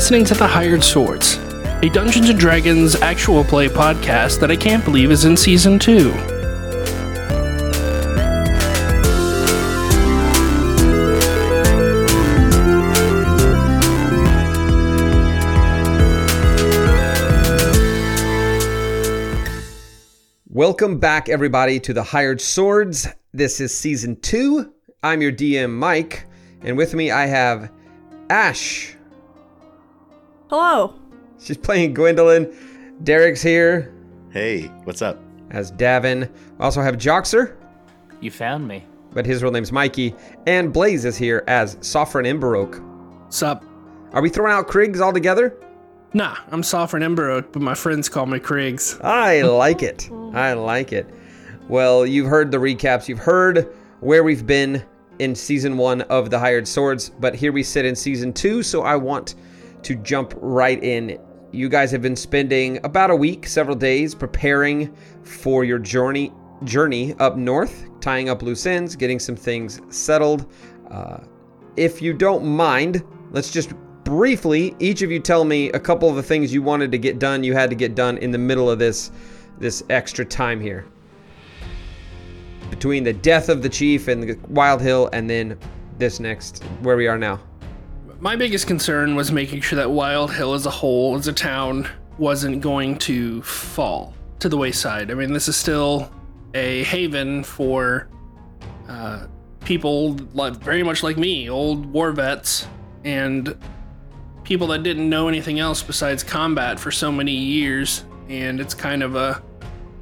[0.00, 1.36] Listening to The Hired Swords,
[1.82, 6.10] a Dungeons and Dragons actual play podcast that I can't believe is in season 2.
[20.48, 23.06] Welcome back, everybody, to the Hired Swords.
[23.34, 24.72] This is season two.
[25.02, 26.26] I'm your DM, Mike,
[26.62, 27.70] and with me I have
[28.30, 28.96] Ash.
[30.50, 30.94] Hello.
[31.38, 32.52] She's playing Gwendolyn.
[33.04, 33.94] Derek's here
[34.30, 35.16] Hey, what's up?
[35.52, 36.28] as Davin.
[36.58, 37.54] We also have Joxer,
[38.20, 38.84] You found me.
[39.12, 40.14] but his real name's Mikey.
[40.46, 42.82] And Blaze is here as Sovereign Emberoak.
[43.32, 43.64] Sup?
[44.12, 45.56] Are we throwing out Kriegs all together?
[46.14, 49.00] Nah, I'm Sovereign Emberoak, but my friends call me Kriegs.
[49.04, 50.10] I like it.
[50.34, 51.08] I like it.
[51.68, 53.06] Well, you've heard the recaps.
[53.08, 54.84] You've heard where we've been
[55.20, 58.82] in season one of The Hired Swords, but here we sit in season two, so
[58.82, 59.36] I want
[59.82, 61.18] to jump right in.
[61.52, 66.32] You guys have been spending about a week, several days, preparing for your journey
[66.64, 70.52] journey up north, tying up loose ends, getting some things settled.
[70.90, 71.18] Uh,
[71.76, 73.72] if you don't mind, let's just
[74.04, 77.18] briefly each of you tell me a couple of the things you wanted to get
[77.18, 79.10] done, you had to get done in the middle of this
[79.58, 80.86] this extra time here.
[82.70, 85.58] Between the death of the chief and the Wildhill and then
[85.98, 87.40] this next where we are now.
[88.22, 92.60] My biggest concern was making sure that Wildhill as a whole, as a town, wasn't
[92.60, 95.10] going to fall to the wayside.
[95.10, 96.12] I mean, this is still
[96.52, 98.08] a haven for
[98.90, 99.26] uh,
[99.64, 102.68] people like, very much like me, old war vets,
[103.04, 103.56] and
[104.44, 108.04] people that didn't know anything else besides combat for so many years.
[108.28, 109.42] And it's kind of a,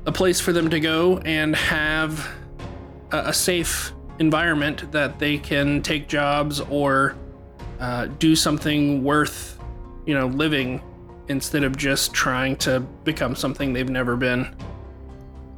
[0.06, 2.28] a place for them to go and have
[3.12, 7.14] a, a safe environment that they can take jobs or
[7.80, 9.58] uh, do something worth,
[10.06, 10.82] you know, living
[11.28, 14.54] instead of just trying to become something they've never been.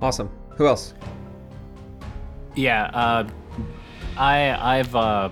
[0.03, 0.31] Awesome.
[0.57, 0.95] Who else?
[2.55, 3.29] Yeah, uh,
[4.17, 5.31] I I've uh,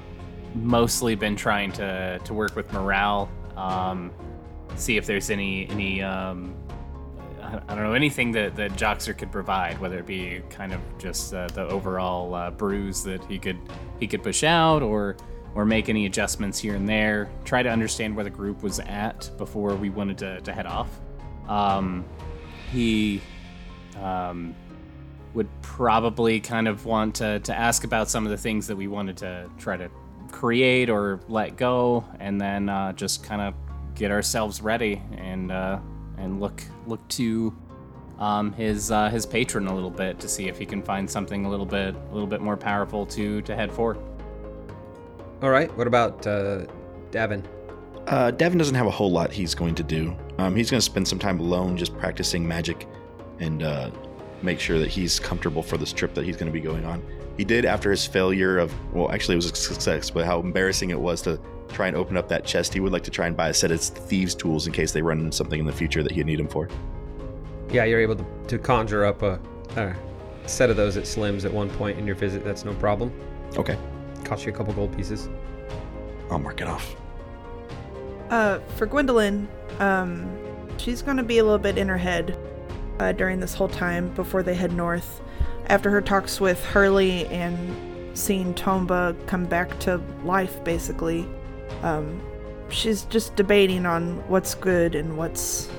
[0.55, 4.13] mostly been trying to to work with morale, um,
[4.77, 6.55] see if there's any any um,
[7.43, 10.81] I I don't know anything that that Joxer could provide, whether it be kind of
[10.99, 13.59] just uh, the overall uh, brews that he could
[14.01, 15.17] he could push out, or
[15.59, 17.29] or make any adjustments here and there.
[17.45, 20.89] Try to understand where the group was at before we wanted to, to head off.
[21.49, 22.05] Um,
[22.71, 23.21] he
[24.01, 24.55] um,
[25.35, 28.87] would probably kind of want to, to ask about some of the things that we
[28.87, 29.91] wanted to try to
[30.31, 33.53] create or let go, and then uh, just kind of
[33.97, 35.81] get ourselves ready and uh,
[36.19, 37.53] and look look to
[38.21, 41.47] um, his uh, his patron a little bit to see if he can find something
[41.47, 43.97] a little bit a little bit more powerful to to head for.
[45.43, 45.75] All right.
[45.77, 46.67] What about uh,
[47.11, 47.45] Davin?
[48.07, 50.17] Uh, Devin doesn't have a whole lot he's going to do.
[50.39, 52.87] Um, he's going to spend some time alone just practicing magic
[53.39, 53.91] and uh,
[54.43, 57.05] make sure that he's comfortable for this trip that he's going to be going on.
[57.37, 60.91] He did after his failure of, well, actually, it was a success, but how embarrassing
[60.91, 61.39] it was to
[61.69, 62.73] try and open up that chest.
[62.73, 65.03] He would like to try and buy a set of thieves' tools in case they
[65.03, 66.69] run into something in the future that he'd need them for.
[67.71, 69.39] Yeah, you're able to, to conjure up a,
[69.77, 69.95] a
[70.47, 72.43] set of those at Slim's at one point in your visit.
[72.43, 73.13] That's no problem.
[73.57, 73.79] Okay,
[74.25, 75.29] Cost you a couple gold pieces.
[76.31, 76.95] I'll mark it off.
[78.31, 79.49] Uh, for Gwendolyn,
[79.79, 80.29] um,
[80.77, 82.39] she's gonna be a little bit in her head
[83.01, 85.21] uh, during this whole time before they head north.
[85.67, 91.27] After her talks with Hurley and seeing Tomba come back to life, basically,
[91.83, 92.21] um,
[92.69, 95.71] she's just debating on what's good and what's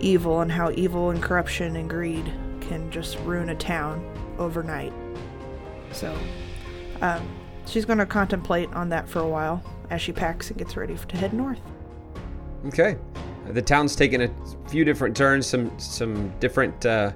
[0.00, 4.04] evil and how evil and corruption and greed can just ruin a town
[4.38, 4.92] overnight.
[5.92, 6.16] So,
[7.00, 7.26] um,
[7.66, 11.16] she's gonna contemplate on that for a while as she packs and gets ready to
[11.16, 11.60] head north.
[12.66, 12.96] Okay.
[13.48, 14.30] The town's taken a
[14.68, 17.12] few different turns, some some different uh,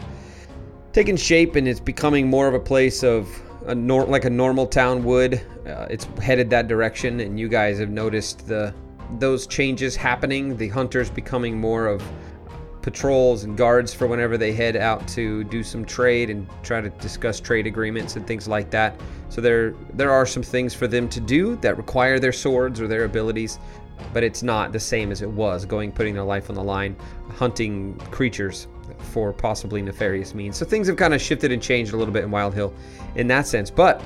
[0.92, 3.28] taking shape, and it's becoming more of a place of
[3.66, 5.34] a nor- like a normal town would.
[5.66, 8.74] Uh, it's headed that direction, and you guys have noticed the
[9.18, 10.56] those changes happening.
[10.56, 12.02] The hunters becoming more of
[12.82, 16.90] patrols and guards for whenever they head out to do some trade and try to
[16.90, 18.98] discuss trade agreements and things like that.
[19.28, 22.88] So there there are some things for them to do that require their swords or
[22.88, 23.58] their abilities,
[24.12, 26.96] but it's not the same as it was going putting their life on the line,
[27.30, 30.56] hunting creatures for possibly nefarious means.
[30.56, 32.72] So things have kind of shifted and changed a little bit in Wildhill
[33.16, 33.70] in that sense.
[33.70, 34.02] But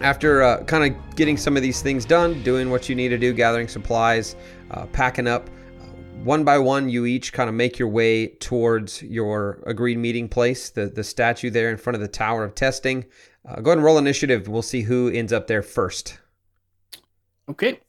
[0.00, 3.18] after uh, kind of getting some of these things done, doing what you need to
[3.18, 4.36] do, gathering supplies,
[4.70, 5.84] uh, packing up, uh,
[6.24, 10.70] one by one, you each kind of make your way towards your agreed meeting place,
[10.70, 13.04] the, the statue there in front of the Tower of Testing.
[13.46, 14.46] Uh, go ahead and roll initiative.
[14.48, 16.18] We'll see who ends up there first.
[17.48, 17.80] Okay.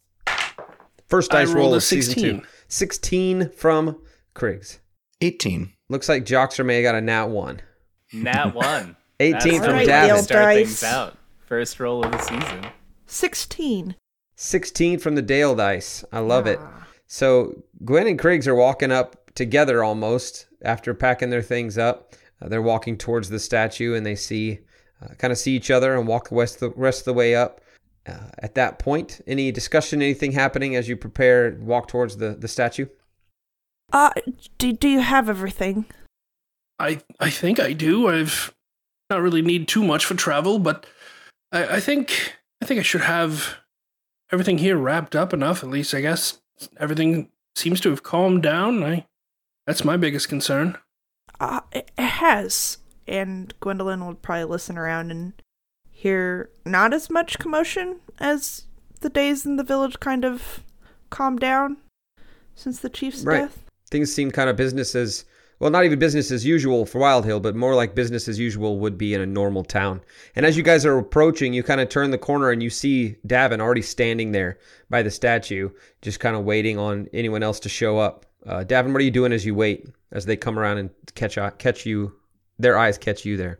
[1.07, 2.39] First dice roll a of season 16.
[2.41, 2.47] two.
[2.67, 4.01] 16 from
[4.35, 4.79] Kriggs.
[5.21, 5.71] 18.
[5.89, 7.61] Looks like Joxer may have got a nat one.
[8.11, 8.95] Nat one.
[9.19, 10.23] 18 That's from how we Davin.
[10.23, 10.57] start Dice.
[10.67, 11.17] things out.
[11.45, 12.65] First roll of the season.
[13.05, 13.95] 16.
[14.35, 16.03] 16 from the Dale dice.
[16.11, 16.57] I love it.
[16.61, 16.87] Ah.
[17.05, 22.13] So Gwen and Kriggs are walking up together almost after packing their things up.
[22.41, 24.59] Uh, they're walking towards the statue and they see,
[25.03, 27.35] uh, kind of see each other and walk the rest, the rest of the way
[27.35, 27.61] up.
[28.05, 32.47] Uh, at that point, any discussion, anything happening as you prepare, walk towards the, the
[32.47, 32.85] statue?
[33.93, 34.11] Uh,
[34.57, 35.85] do, do you have everything?
[36.79, 38.09] I I think I do.
[38.09, 38.53] I've
[39.09, 40.85] not really need too much for travel, but
[41.51, 43.57] I, I think I think I should have
[44.31, 45.63] everything here wrapped up enough.
[45.63, 46.41] At least I guess
[46.77, 48.83] everything seems to have calmed down.
[48.83, 49.05] I
[49.67, 50.77] that's my biggest concern.
[51.39, 52.77] Uh, it it has.
[53.07, 55.33] And Gwendolyn will probably listen around and
[55.89, 58.65] hear not as much commotion as
[59.01, 60.63] the days in the village kind of
[61.09, 61.77] calmed down
[62.55, 63.41] since the chief's Right.
[63.41, 63.63] death.
[63.91, 65.25] Things seem kind of business as
[65.59, 68.97] well, not even business as usual for Wildhill, but more like business as usual would
[68.97, 70.01] be in a normal town.
[70.35, 73.15] And as you guys are approaching, you kind of turn the corner and you see
[73.25, 74.57] Davin already standing there
[74.89, 75.69] by the statue,
[76.01, 78.25] just kind of waiting on anyone else to show up.
[78.45, 81.37] Uh, Davin, what are you doing as you wait as they come around and catch
[81.59, 82.13] catch you?
[82.57, 83.59] Their eyes catch you there.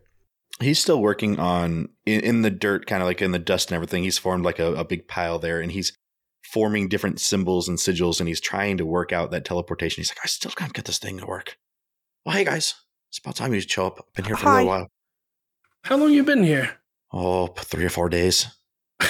[0.59, 3.75] He's still working on in, in the dirt, kind of like in the dust and
[3.75, 4.03] everything.
[4.03, 5.97] He's formed like a, a big pile there, and he's
[6.51, 10.01] forming different symbols and sigils, and he's trying to work out that teleportation.
[10.01, 11.57] He's like, I still can't get this thing to work.
[12.25, 12.75] Well, hey guys,
[13.09, 13.99] it's about time you show up.
[13.99, 14.87] I've been here for a little while.
[15.83, 16.77] How long you been here?
[17.11, 18.47] Oh, three or four days.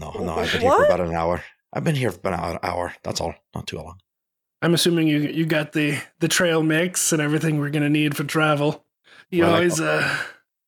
[0.00, 1.44] No, no, I've been here for about an hour.
[1.72, 2.94] I've been here for about an hour.
[3.04, 3.34] That's all.
[3.54, 3.98] Not too long.
[4.60, 8.24] I'm assuming you you got the the trail mix and everything we're gonna need for
[8.24, 8.84] travel.
[9.30, 10.16] You Well, always uh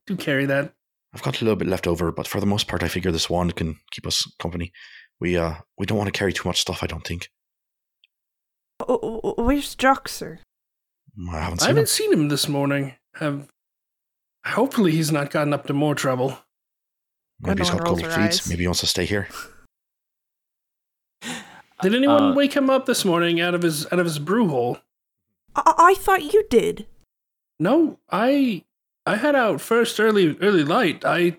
[0.07, 0.73] do carry that.
[1.15, 3.31] I've got a little bit left over, but for the most part, I figure this
[3.31, 4.73] wand can keep us company.
[5.21, 6.83] We uh, we don't want to carry too much stuff.
[6.83, 7.31] I don't think.
[8.87, 10.39] Oh, where's Joxer?
[11.33, 11.77] I haven't I seen him.
[11.77, 12.95] haven't seen him this morning.
[13.15, 13.49] Have
[14.45, 16.39] hopefully he's not gotten up to more trouble.
[17.41, 18.11] Maybe he's got cold feet.
[18.11, 18.47] eyes.
[18.49, 19.29] Maybe he wants to stay here.
[21.83, 24.49] Did anyone Uh, wake him up this morning out of his out of his brew
[24.49, 24.79] hole?
[25.55, 26.87] I, I thought you did.
[27.59, 28.65] No, I
[29.07, 31.05] I had out first early early light.
[31.05, 31.39] I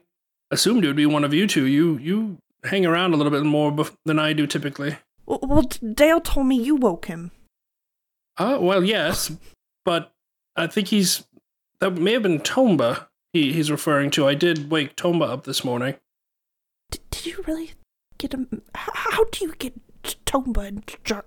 [0.51, 1.65] assumed it would be one of you two.
[1.65, 4.97] You you hang around a little bit more bef- than I do typically.
[5.25, 7.31] Well, well, Dale told me you woke him.
[8.37, 9.31] Uh, well, yes,
[9.85, 10.13] but
[10.55, 11.25] I think he's
[11.79, 13.07] that may have been Tomba.
[13.33, 14.27] He he's referring to.
[14.27, 15.95] I did wake Tomba up this morning.
[16.91, 17.73] D- did you really
[18.17, 18.61] get him?
[18.73, 19.73] How, how do you get
[20.25, 21.23] Tomba and jo-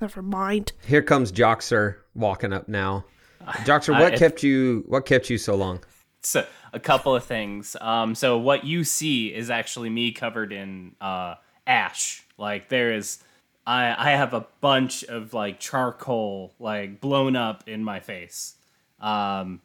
[0.00, 0.72] Never mind.
[0.86, 3.04] Here comes Joxer walking up now.
[3.46, 4.84] I- what if- kept you?
[4.86, 5.80] What kept you so long?
[6.22, 7.76] So a couple of things.
[7.80, 11.34] Um, so what you see is actually me covered in uh,
[11.66, 12.24] ash.
[12.38, 13.22] Like there is,
[13.66, 18.54] I I have a bunch of like charcoal like blown up in my face,
[19.00, 19.60] um,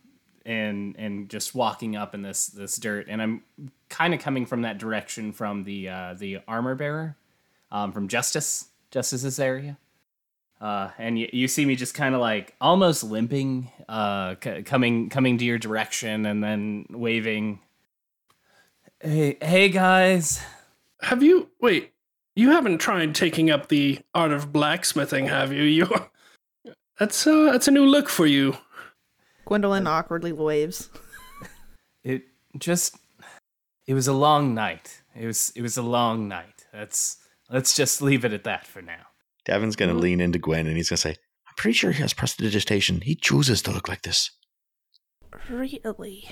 [0.46, 3.44] and and just walking up in this this dirt, and I'm
[3.90, 7.15] kind of coming from that direction from the uh, the armor bearer,
[7.72, 9.77] um, from Justice Justice's area.
[10.62, 15.10] Uh, and you, you see me just kind of like almost limping, uh, c- coming
[15.10, 17.60] coming to your direction, and then waving.
[19.00, 20.42] Hey, hey guys!
[21.01, 21.94] Have you wait?
[22.36, 25.63] You haven't tried taking up the art of blacksmithing, have you?
[25.63, 25.88] You
[27.00, 28.58] that's uh that's a new look for you.
[29.46, 30.89] Gwendolyn awkwardly waves.
[32.04, 32.24] It
[32.58, 32.98] just,
[33.88, 35.01] it was a long night.
[35.16, 36.66] It was it was a long night.
[36.72, 37.18] That's
[37.50, 39.09] let's just leave it at that for now.
[39.50, 40.01] Davin's going to Mhm.
[40.01, 41.15] lean into Gwen and he's going to say,
[41.48, 43.01] I'm pretty sure he has prestidigitation.
[43.01, 44.29] He chooses to look like this.
[45.50, 46.29] Really?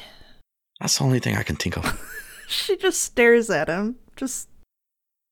[0.79, 1.86] That's the only thing I can think of.
[2.50, 3.97] She just stares at him.
[4.15, 4.47] Just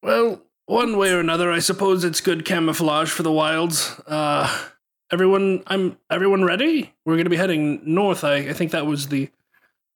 [0.03, 3.97] Well, one way or another, I suppose it's good camouflage for the wilds.
[4.05, 4.49] Uh,
[5.13, 6.93] everyone, I'm everyone ready?
[7.05, 8.25] We're gonna be heading north.
[8.25, 9.29] I, I think that was the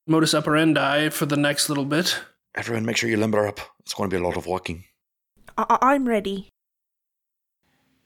[0.08, 2.17] modus operandi for the next little bit.
[2.55, 3.60] Everyone, make sure you limber up.
[3.81, 4.86] It's going to be a lot of walking.
[5.58, 6.48] I- I- I'm ready.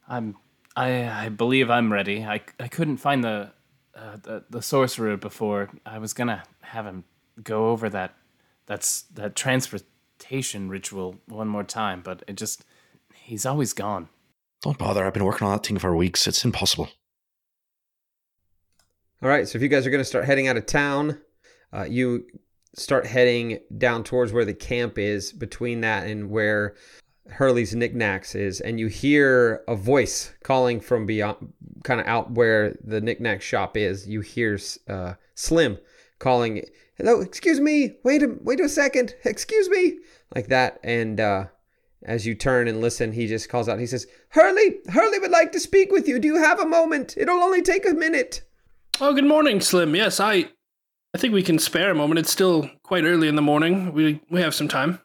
[0.07, 0.35] I'm
[0.75, 2.23] I I believe I'm ready.
[2.23, 3.51] I, I couldn't find the,
[3.95, 5.69] uh, the the sorcerer before.
[5.85, 7.03] I was gonna have him
[7.41, 8.15] go over that
[8.65, 12.63] that's that transportation ritual one more time, but it just
[13.13, 14.09] he's always gone.
[14.61, 15.05] Don't bother.
[15.05, 16.25] I've been working on that thing for weeks.
[16.27, 16.89] It's impossible.
[19.21, 21.21] All right, so if you guys are going to start heading out of town,
[21.71, 22.25] uh, you
[22.75, 26.75] start heading down towards where the camp is, between that and where
[27.29, 31.53] Hurley's knickknacks is, and you hear a voice calling from beyond,
[31.83, 34.07] kind of out where the knickknack shop is.
[34.07, 35.77] You hear uh, Slim
[36.19, 36.63] calling,
[36.95, 39.99] "Hello, excuse me, wait a wait a second, excuse me,"
[40.35, 41.45] like that, and uh,
[42.03, 43.79] as you turn and listen, he just calls out.
[43.79, 46.19] He says, "Hurley, Hurley would like to speak with you.
[46.19, 47.15] Do you have a moment?
[47.17, 48.41] It'll only take a minute."
[48.99, 49.95] Oh, good morning, Slim.
[49.95, 50.49] Yes, I
[51.15, 52.19] I think we can spare a moment.
[52.19, 53.93] It's still quite early in the morning.
[53.93, 54.99] We we have some time.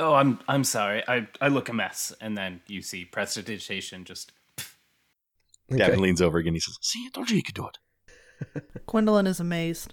[0.00, 1.04] Oh, I'm I'm sorry.
[1.06, 4.32] I I look a mess, and then you see prestidigitation just.
[5.76, 6.54] Gavin leans over again.
[6.54, 7.78] He says, "See, I told you you could do it."
[8.86, 9.92] Gwendolyn is amazed.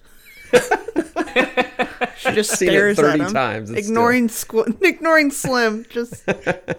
[2.18, 5.84] she just Seen it stares at him, times, it's ignoring squ- ignoring Slim.
[5.90, 6.24] Just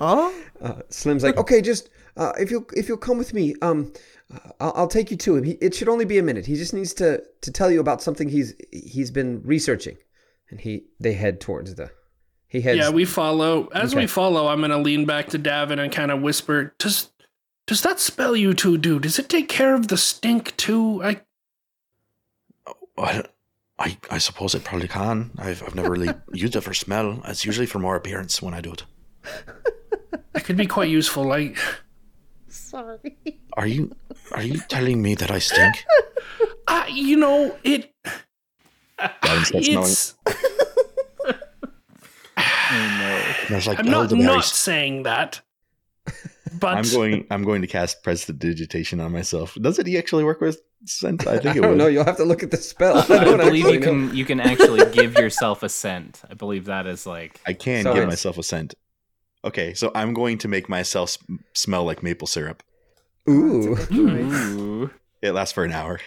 [0.02, 3.94] oh, Uh, Slim's like, okay, just uh, if you'll if you'll come with me, um,
[4.34, 5.44] uh, I'll, I'll take you to him.
[5.44, 6.48] He, it should only be a minute.
[6.48, 9.98] He just needs to to tell you about something he's he's been researching,
[10.50, 11.92] and he they head towards the.
[12.50, 12.78] He heads.
[12.80, 13.68] Yeah, we follow.
[13.68, 14.02] As Okay.
[14.04, 17.12] we follow, I'm gonna lean back to Davin and kind of whisper, "Does
[17.68, 19.00] does that spell you two do?
[19.00, 21.04] Does it take care of the stink too?
[21.04, 21.22] I
[22.66, 23.24] oh, I,
[23.78, 25.30] I, I suppose it probably can.
[25.38, 27.22] I've, I've never really used it for smell.
[27.26, 28.84] It's usually for more appearance when I do it.
[30.36, 31.24] It could be quite useful.
[31.26, 31.58] Like,
[32.48, 33.18] sorry.
[33.54, 33.96] Are you
[34.32, 35.84] are you telling me that I stink?
[36.68, 37.92] I, you know, it.
[39.22, 39.64] Gavin
[43.48, 43.58] starts smelling.
[43.58, 43.68] It's.
[43.68, 45.42] Like I'm not not saying that,
[46.60, 47.26] but I'm going.
[47.32, 49.56] I'm going to cast prestidigitation on myself.
[49.62, 51.28] Does it he actually work with scent?
[51.28, 51.78] I I think it don't would.
[51.78, 51.88] know.
[51.88, 52.98] You'll have to look at the spell.
[52.98, 53.86] I I don't believe actually you know.
[54.08, 56.22] can you can actually give yourself a scent.
[56.30, 58.76] I believe that is like I can So give it's- myself a scent.
[59.46, 61.18] Okay, so I'm going to make myself
[61.54, 62.62] smell like maple syrup.
[63.30, 63.78] Ooh.
[63.78, 63.86] ooh.
[63.86, 64.86] Hmm.
[65.22, 66.00] It lasts for an hour.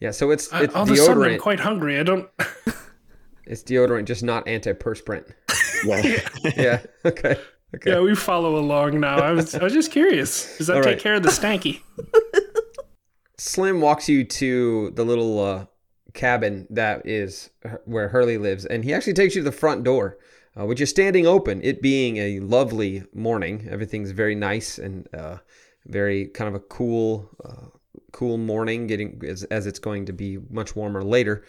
[0.00, 0.10] Yeah.
[0.10, 1.38] So it's I, it's all of a sudden I'm deodorant.
[1.40, 2.00] quite hungry.
[2.00, 2.28] I don't.
[3.46, 5.32] It's deodorant, just not antiperspirant.
[5.84, 6.28] Yeah.
[6.56, 6.82] Yeah.
[7.04, 7.36] Okay.
[7.74, 7.90] Okay.
[7.90, 9.18] Yeah, we follow along now.
[9.18, 10.56] I was I was just curious.
[10.56, 10.98] Does that All take right.
[11.00, 11.80] care of the stanky?
[13.38, 15.66] Slim walks you to the little uh,
[16.14, 17.50] cabin that is
[17.84, 20.16] where Hurley lives, and he actually takes you to the front door,
[20.58, 21.60] uh, which is standing open.
[21.62, 25.38] It being a lovely morning, everything's very nice and uh,
[25.86, 27.65] very kind of a cool, uh,
[28.16, 28.86] cool morning.
[28.86, 31.44] Getting as, as it's going to be much warmer later,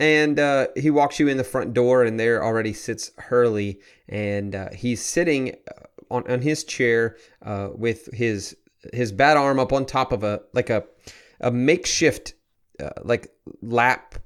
[0.00, 4.54] and uh, he walks you in the front door, and there already sits Hurley, and
[4.54, 8.56] uh, he's sitting uh, on on his chair uh, with his
[8.92, 10.84] his bad arm up on top of a like a
[11.40, 12.34] a makeshift
[12.82, 13.32] uh, like
[13.62, 14.16] lap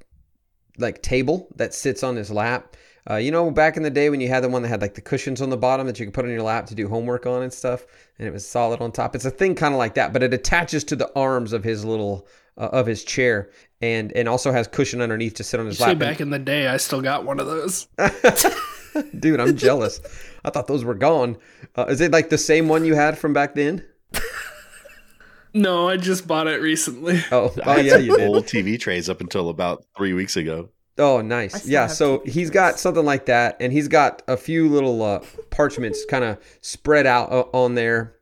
[0.79, 2.75] like table that sits on his lap.
[3.09, 4.93] Uh, you know, back in the day when you had the one that had like
[4.95, 7.25] the cushions on the bottom that you could put on your lap to do homework
[7.25, 7.85] on and stuff,
[8.17, 9.15] and it was solid on top.
[9.15, 11.83] It's a thing kind of like that, but it attaches to the arms of his
[11.83, 13.49] little uh, of his chair,
[13.81, 15.99] and and also has cushion underneath to sit on his Say lap.
[15.99, 17.87] back in the day, I still got one of those.
[19.19, 19.99] Dude, I'm jealous.
[20.45, 21.37] I thought those were gone.
[21.75, 23.83] Uh, is it like the same one you had from back then?
[25.55, 27.21] No, I just bought it recently.
[27.31, 28.27] Oh, oh yeah, you did.
[28.27, 30.69] old TV trays up until about three weeks ago.
[30.97, 31.67] Oh, nice.
[31.67, 35.19] Yeah, so two he's got something like that, and he's got a few little uh,
[35.49, 38.15] parchments kind of spread out uh, on there.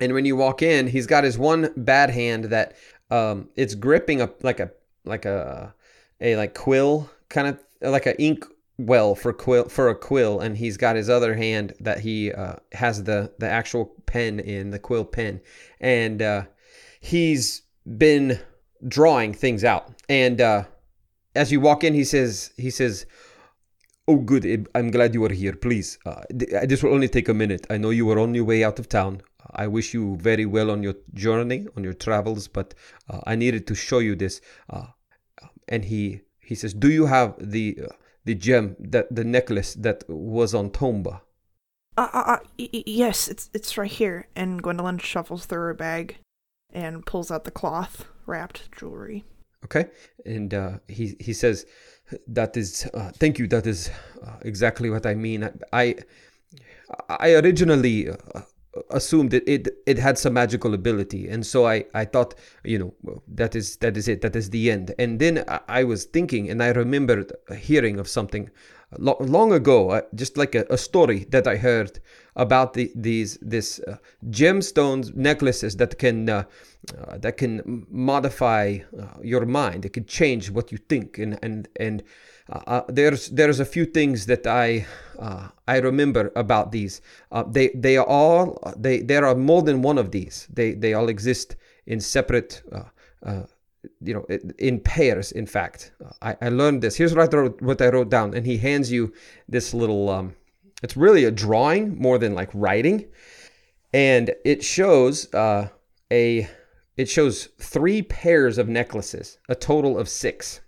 [0.00, 2.74] And when you walk in, he's got his one bad hand that
[3.10, 4.70] um, it's gripping a like a
[5.04, 5.74] like a
[6.20, 8.44] a like quill kind of like a ink
[8.78, 12.56] well for quill for a quill, and he's got his other hand that he uh,
[12.72, 15.40] has the the actual pen in the quill pen,
[15.80, 16.42] and uh,
[17.00, 17.62] he's
[17.96, 18.38] been
[18.86, 20.42] drawing things out, and.
[21.36, 23.06] Uh, as you walk in, he says, he says,
[24.06, 24.68] "Oh, good.
[24.74, 25.54] I'm glad you are here.
[25.54, 26.22] Please, uh,
[26.56, 27.66] uh, this will only take a minute.
[27.70, 29.22] I know you were on your way out of town.
[29.52, 32.74] I wish you very well on your journey, on your travels, but
[33.08, 34.86] uh, I needed to show you this." Uh,
[35.68, 37.94] and he he says, "Do you have the uh,
[38.24, 41.20] the gem that the necklace that was on Tomba?"
[41.96, 44.28] Uh, uh, uh, y- yes, it's it's right here.
[44.34, 46.18] And Gwendolyn shuffles through her bag
[46.72, 49.24] and pulls out the cloth wrapped jewelry.
[49.64, 49.86] Okay,
[50.24, 51.66] and uh, he he says,
[52.26, 53.46] "That is, uh, thank you.
[53.46, 53.90] That is
[54.24, 55.48] uh, exactly what I mean.
[55.72, 55.96] I
[57.08, 58.14] I, originally uh,
[58.90, 63.22] assumed that it it had some magical ability, and so I I thought, you know,
[63.28, 64.22] that is that is it.
[64.22, 64.94] That is the end.
[64.98, 68.50] And then I, was thinking, and I remembered hearing of something
[68.98, 72.00] long ago, uh, just like a, a story that I heard
[72.36, 73.96] about the these this uh,
[74.30, 76.44] gemstones necklaces that can uh,
[76.98, 79.84] uh, that can modify uh, your mind.
[79.84, 82.02] It can change what you think, and and and
[82.48, 84.86] uh, there's there's a few things that I
[85.68, 87.00] I remember about these.
[87.48, 90.48] They they are all they there are more than one of these.
[90.52, 91.56] They they all exist
[91.86, 92.62] in separate.
[94.00, 94.26] You know,
[94.58, 95.32] in pairs.
[95.32, 96.96] In fact, I, I learned this.
[96.96, 97.62] Here's what I wrote.
[97.62, 99.12] What I wrote down, and he hands you
[99.48, 100.08] this little.
[100.10, 100.34] Um,
[100.82, 103.06] it's really a drawing more than like writing,
[103.92, 105.68] and it shows uh,
[106.10, 106.48] a.
[106.96, 110.60] It shows three pairs of necklaces, a total of six,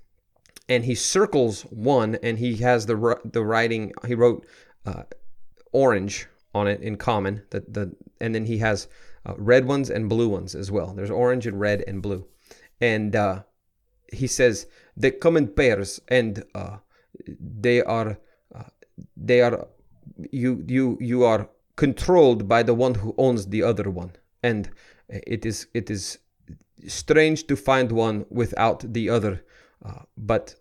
[0.68, 3.92] and he circles one, and he has the the writing.
[4.06, 4.46] He wrote
[4.86, 5.02] uh,
[5.72, 7.42] orange on it in common.
[7.50, 8.88] The, the and then he has
[9.26, 10.94] uh, red ones and blue ones as well.
[10.94, 12.26] There's orange and red and blue,
[12.82, 13.42] and uh,
[14.12, 16.78] he says they come in pairs and uh,
[17.38, 18.18] they are
[18.54, 18.64] uh,
[19.16, 19.68] they are
[20.30, 24.12] you you you are controlled by the one who owns the other one,
[24.42, 24.68] and
[25.08, 26.18] it is it is
[26.86, 29.44] strange to find one without the other,
[29.84, 30.54] uh, but.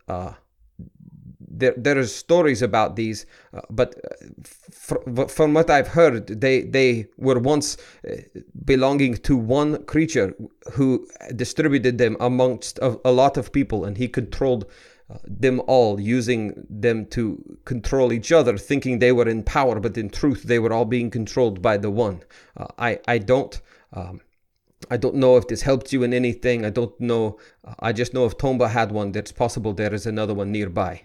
[1.53, 4.25] There, there are stories about these, uh, but uh,
[4.71, 7.77] fr- from what I've heard, they they were once
[8.07, 8.15] uh,
[8.65, 10.33] belonging to one creature
[10.73, 14.65] who distributed them amongst a, a lot of people, and he controlled
[15.09, 19.97] uh, them all, using them to control each other, thinking they were in power, but
[19.97, 22.21] in truth, they were all being controlled by the one.
[22.55, 23.61] Uh, I I don't.
[23.93, 24.21] Um,
[24.89, 26.65] I don't know if this helped you in anything.
[26.65, 27.37] I don't know.
[27.79, 31.03] I just know if Tomba had one, it's possible there is another one nearby.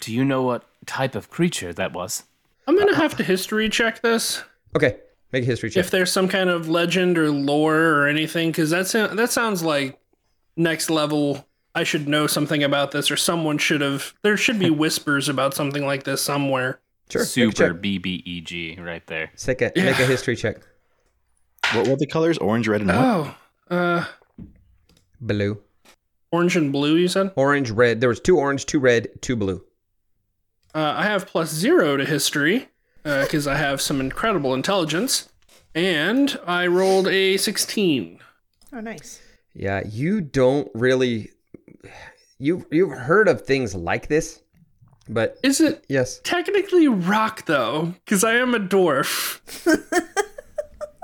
[0.00, 2.24] Do you know what type of creature that was?
[2.66, 4.42] I'm gonna have to history check this.
[4.76, 4.96] Okay,
[5.32, 5.84] make a history check.
[5.84, 9.98] If there's some kind of legend or lore or anything, because that's that sounds like
[10.56, 11.46] next level.
[11.74, 14.12] I should know something about this, or someone should have.
[14.22, 16.80] There should be whispers about something like this somewhere.
[17.10, 17.72] sure, Super.
[17.72, 19.30] BBEG right there.
[19.46, 20.56] Make a, make a history check.
[21.74, 22.38] What were the colors?
[22.38, 22.98] Orange, red, and what?
[22.98, 23.34] Oh,
[23.70, 24.04] uh,
[25.20, 25.60] Blue,
[26.32, 26.96] orange and blue.
[26.96, 27.32] You said.
[27.36, 28.00] orange, red.
[28.00, 29.62] There was two orange, two red, two blue.
[30.74, 32.68] Uh, I have plus zero to history
[33.02, 35.28] because I have some incredible intelligence,
[35.74, 38.20] and I rolled a 16.
[38.72, 39.20] Oh, nice.
[39.54, 41.30] Yeah, you don't really.
[42.38, 44.42] You you've heard of things like this,
[45.08, 47.94] but Is it yes, technically rock though?
[48.04, 49.40] Because I am a dwarf.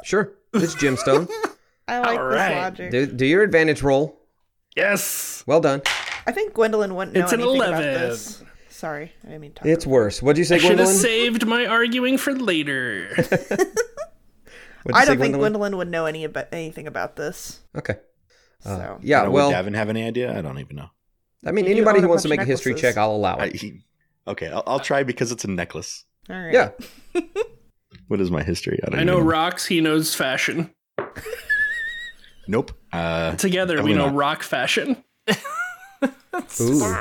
[0.05, 1.29] sure, it's gemstone.
[1.89, 2.57] I like All this right.
[2.57, 2.91] logic.
[2.93, 4.19] do, do your advantage roll.
[4.77, 5.43] Yes.
[5.47, 5.83] Well done.
[6.27, 7.75] I think Gwendolyn wouldn't know It's an anything 11.
[7.75, 8.43] about this.
[8.85, 10.21] Sorry, I didn't mean to talk It's over worse.
[10.23, 11.01] What'd you say, I should have Gwendolyn?
[11.01, 13.09] saved my arguing for later.
[13.17, 17.61] What'd you I say, don't think Gwendolyn would know any about anything about this.
[17.75, 17.95] Okay.
[18.65, 19.23] Uh, So yeah.
[19.23, 20.37] Now, Well, would Davin have any idea?
[20.37, 20.91] I don't even know.
[21.47, 22.73] I mean, You do anybody own who a wants to bunch make of a history
[22.73, 22.95] necklaces.
[22.95, 23.57] check, I'll allow I, it.
[23.57, 23.81] he,
[24.29, 26.05] okay, I'll, I'll try because it's a necklace.
[26.29, 26.53] all right.
[26.53, 26.71] Yeah.
[28.09, 28.79] What is my history?
[28.87, 30.75] I don't I know even rocks, he knows fashion.
[32.47, 32.73] Nope.
[32.93, 34.15] Uh, Together, we Definitely know not.
[34.15, 35.03] rock fashion.
[36.61, 36.97] Ooh.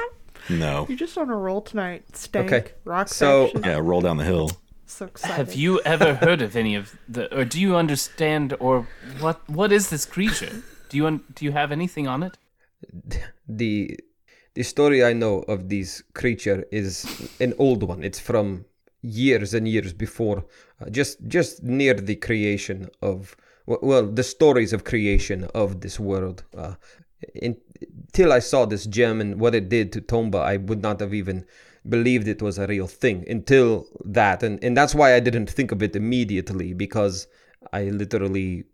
[0.49, 0.85] No.
[0.89, 2.15] You're just on a roll tonight.
[2.15, 2.51] Stank.
[2.51, 3.63] Okay, Rock so- fashion.
[3.63, 4.51] Yeah, roll down the hill.
[4.85, 5.35] So excited.
[5.37, 8.87] Have you ever heard of any of the, or do you understand, or
[9.19, 9.41] what?
[9.49, 10.61] What is this creature?
[10.89, 12.37] Do you un, do you have anything on it?
[13.47, 13.99] the
[14.53, 17.05] the story I know of this creature is
[17.39, 18.03] an old one.
[18.03, 18.65] It's from
[19.01, 20.45] years and years before,
[20.79, 26.43] uh, just just near the creation of well, the stories of creation of this world.
[26.55, 26.75] Uh,
[27.35, 27.57] in,
[28.13, 31.15] until I saw this gem and what it did to Tomba, I would not have
[31.15, 31.45] even
[31.89, 35.71] believed it was a real thing until that, and and that's why I didn't think
[35.71, 37.27] of it immediately because
[37.71, 38.65] I literally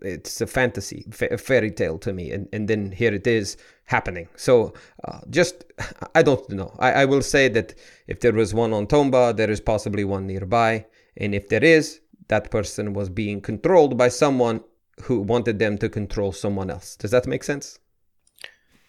[0.00, 4.26] it's a fantasy, a fairy tale to me, and, and then here it is happening.
[4.34, 4.74] So
[5.04, 5.64] uh, just,
[6.14, 6.74] I don't know.
[6.80, 7.74] I, I will say that
[8.08, 12.00] if there was one on Tomba, there is possibly one nearby, and if there is,
[12.28, 14.64] that person was being controlled by someone
[15.02, 16.96] who wanted them to control someone else.
[16.96, 17.78] Does that make sense?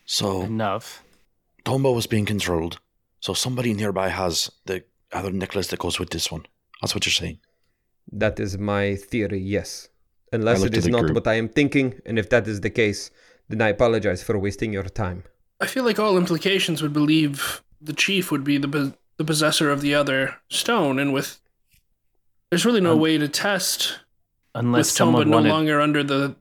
[0.06, 1.04] So Enough.
[1.66, 2.80] Tomba was being controlled.
[3.20, 6.46] So somebody nearby has the other necklace that goes with this one.
[6.82, 7.40] That's what you're saying.
[8.12, 9.40] That is my theory.
[9.40, 9.88] Yes,
[10.34, 11.16] unless look it to is the not group.
[11.16, 13.12] what I am thinking, and if that is the case,
[13.48, 15.24] then I apologize for wasting your time.
[15.62, 19.72] I feel like all implications would believe the chief would be the pos- the possessor
[19.72, 21.40] of the other stone, and with
[22.50, 24.00] there's really no Um, way to test
[24.54, 25.50] Unless with Tomba no wanted.
[25.50, 26.36] longer under the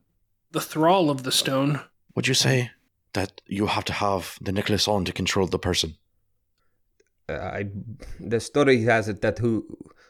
[0.50, 1.80] the thrall of the stone.
[2.16, 2.72] Would you say
[3.14, 5.96] that you have to have the necklace on to control the person?
[7.28, 7.70] uh, I,
[8.18, 9.64] the story has it that who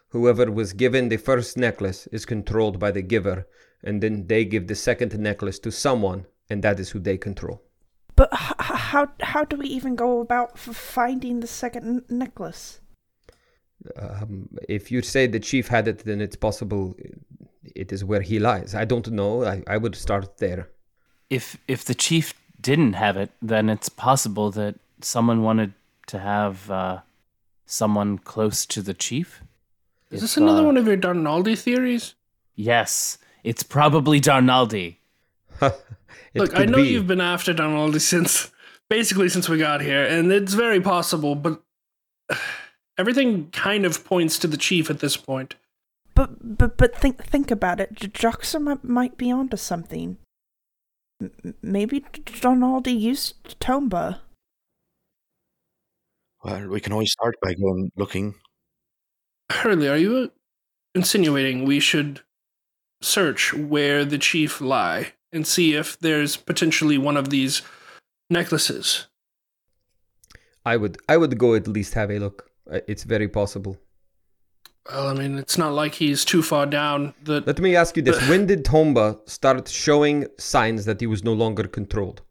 [0.09, 3.47] whoever was given the first necklace is controlled by the giver,
[3.85, 7.63] and then they give the second necklace to someone, and that is who they control.
[8.17, 12.19] But h- h- how how do we even go about f- finding the second n-
[12.19, 12.81] necklace?
[13.97, 16.95] Um, if you say the chief had it, then it's possible
[17.75, 18.75] it is where he lies.
[18.75, 19.45] I don't know.
[19.45, 20.69] I, I would start there.
[21.31, 25.75] if if the chief didn't have it, then it's possible that someone wanted
[26.07, 27.01] to have uh,
[27.67, 29.43] someone close to the chief.
[30.11, 32.15] Is If, this another uh, one of your Darnaldi theories?
[32.55, 34.97] Yes, it's probably Darnaldi.
[36.35, 36.89] Look, I know be.
[36.89, 38.51] you've been after Darnaldi since
[38.89, 41.63] basically since we got here, and it's very possible, but
[42.99, 45.55] everything kind of points to the chief at this point.
[46.15, 47.95] But but but think think about it.
[47.95, 50.19] J- Joxer might, might be onto something.
[51.21, 54.21] M- m- maybe D- Donaldi used Tomba.
[56.45, 58.35] Well, we can always start by going looking.
[59.51, 60.33] Hurley, are you
[60.95, 62.21] insinuating we should
[63.01, 67.63] search where the chief lie and see if there's potentially one of these
[68.31, 69.07] necklaces.
[70.65, 72.51] I would I would go at least have a look.
[72.71, 73.77] Uh, It's very possible.
[74.91, 77.15] Well, I mean, it's not like he's too far down.
[77.23, 81.23] The Let me ask you this: When did Tomba start showing signs that he was
[81.23, 82.23] no longer controlled?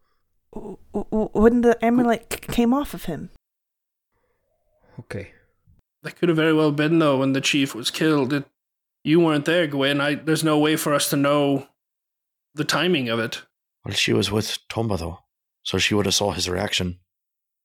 [0.54, 3.30] W- w- when the amulet came off of him.
[5.00, 5.32] Okay.
[6.04, 8.34] that could have very well been though when the chief was killed.
[8.34, 8.46] It,
[9.04, 10.02] you weren't there, Gwen.
[10.02, 11.68] I there's no way for us to know
[12.54, 13.44] the timing of it.
[13.86, 15.20] Well, she was with Tomba though,
[15.64, 17.00] so she would have saw his reaction.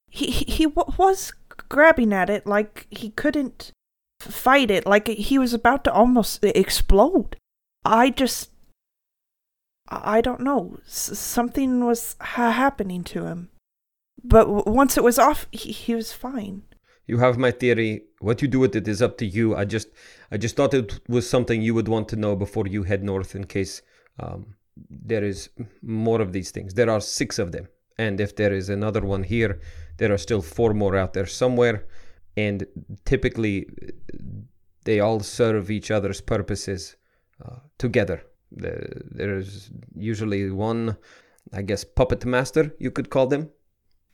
[0.09, 1.33] He he, he w- was
[1.69, 3.73] grabbing at it like he couldn't f-
[4.21, 7.37] fight it, like he was about to almost explode.
[7.85, 8.51] I just
[9.89, 10.79] I don't know.
[10.87, 13.51] S- something was ha- happening to him.
[14.25, 16.63] But w- once it was off, he, he was fine.
[17.07, 18.03] You have my theory.
[18.21, 19.55] What you do with it is up to you.
[19.55, 19.89] I just,
[20.33, 23.37] I just thought it was something you would want to know before you head north,
[23.37, 23.83] in case
[24.19, 24.57] um,
[24.91, 25.51] there is
[25.83, 26.75] more of these things.
[26.75, 29.61] There are six of them, and if there is another one here,
[29.99, 31.87] there are still four more out there somewhere.
[32.37, 32.67] And
[33.05, 33.67] typically,
[34.85, 36.97] they all serve each other's purposes
[37.45, 38.23] uh, together.
[38.53, 40.97] The, there's usually one,
[41.53, 42.75] I guess, puppet master.
[42.79, 43.51] You could call them.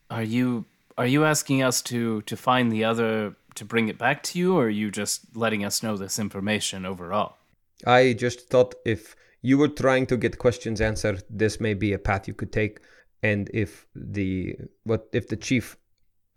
[0.09, 0.65] Are you
[0.97, 4.55] are you asking us to to find the other to bring it back to you,
[4.55, 7.37] or are you just letting us know this information overall?
[7.85, 11.99] I just thought if you were trying to get questions answered, this may be a
[11.99, 12.79] path you could take.
[13.21, 15.77] And if the what if the chief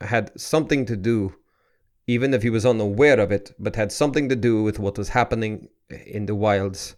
[0.00, 1.34] had something to do,
[2.06, 5.08] even if he was unaware of it, but had something to do with what was
[5.10, 5.68] happening
[6.06, 6.96] in the wilds,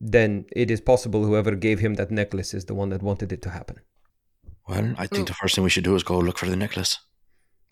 [0.00, 3.42] then it is possible whoever gave him that necklace is the one that wanted it
[3.42, 3.76] to happen,
[4.68, 6.98] Well, I think the first thing we should do is go look for the necklace.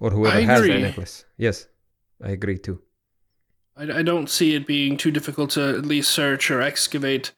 [0.01, 1.25] or whoever I has the necklace.
[1.37, 1.67] Yes,
[2.23, 2.81] I agree too.
[3.77, 7.33] I, I don't see it being too difficult to at least search or excavate.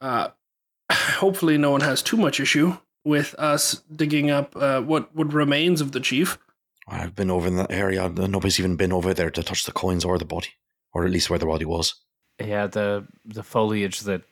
[0.00, 0.28] Uh,
[0.92, 5.80] hopefully, no one has too much issue with us digging up uh, what what remains
[5.80, 6.38] of the chief.
[6.86, 8.08] I've been over in that area.
[8.08, 10.50] Nobody's even been over there to touch the coins or the body,
[10.92, 11.94] or at least where the body was.
[12.38, 14.22] Yeah, the the foliage that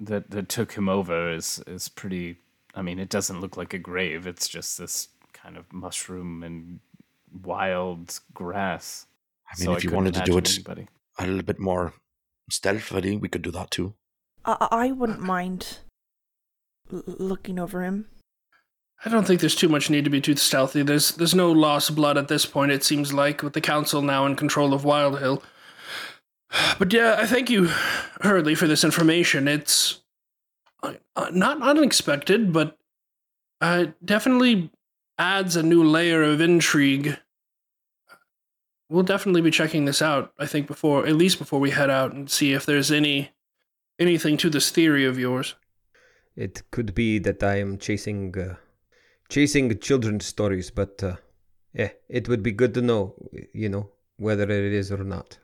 [0.00, 2.38] that that took him over is is pretty.
[2.74, 4.26] I mean, it doesn't look like a grave.
[4.26, 6.80] It's just this kind of mushroom and
[7.44, 9.06] wild grass.
[9.50, 10.86] I mean, So if you wanted to do it anybody.
[11.18, 11.94] a little bit more
[12.50, 13.94] stealthily, we could do that too.
[14.44, 15.78] I, I wouldn't mind
[16.92, 18.06] l- looking over him.
[19.04, 20.82] I don't think there's too much need to be too stealthy.
[20.82, 22.72] There's there's no lost blood at this point.
[22.72, 25.42] It seems like with the council now in control of Wildhill.
[26.78, 27.66] But yeah, I thank you,
[28.22, 29.46] Hurley, for this information.
[29.46, 30.00] It's
[30.82, 32.78] uh, uh, not unexpected, but
[33.60, 34.70] uh, definitely
[35.18, 37.18] adds a new layer of intrigue.
[38.88, 40.32] We'll definitely be checking this out.
[40.38, 43.30] I think before, at least before we head out and see if there's any
[43.98, 45.54] anything to this theory of yours.
[46.34, 48.54] It could be that I am chasing uh,
[49.28, 51.16] chasing children's stories, but uh,
[51.72, 53.14] yeah, it would be good to know,
[53.52, 55.38] you know, whether it is or not.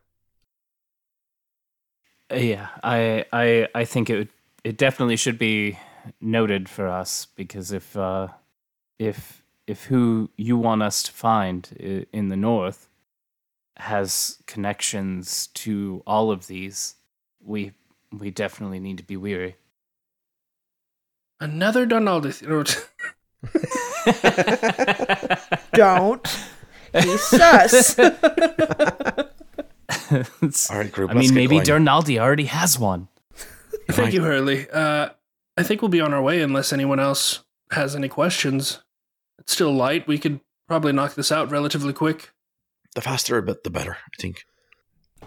[2.31, 4.29] Uh, Yeah, I I I think it would-
[4.65, 5.79] it definitely should be
[6.21, 8.29] noted for us because if uh,
[8.99, 11.71] if if who you want us to find
[12.13, 12.89] in the north
[13.77, 16.95] has connections to all of these,
[17.41, 17.73] we
[18.13, 19.57] we definitely need to be weary.
[21.41, 22.31] Another Donaldo.
[25.75, 26.27] Don't.
[26.93, 27.99] He's sus.
[30.71, 31.11] All right, group.
[31.11, 31.67] I mean, maybe going.
[31.67, 33.09] Darnaldi already has one.
[33.91, 34.69] Thank you, Hurley.
[34.71, 35.09] Uh,
[35.57, 38.81] I think we'll be on our way unless anyone else has any questions.
[39.39, 40.07] It's still light.
[40.07, 42.31] We could probably knock this out relatively quick.
[42.95, 43.97] The faster a bit, the better.
[44.01, 44.45] I think.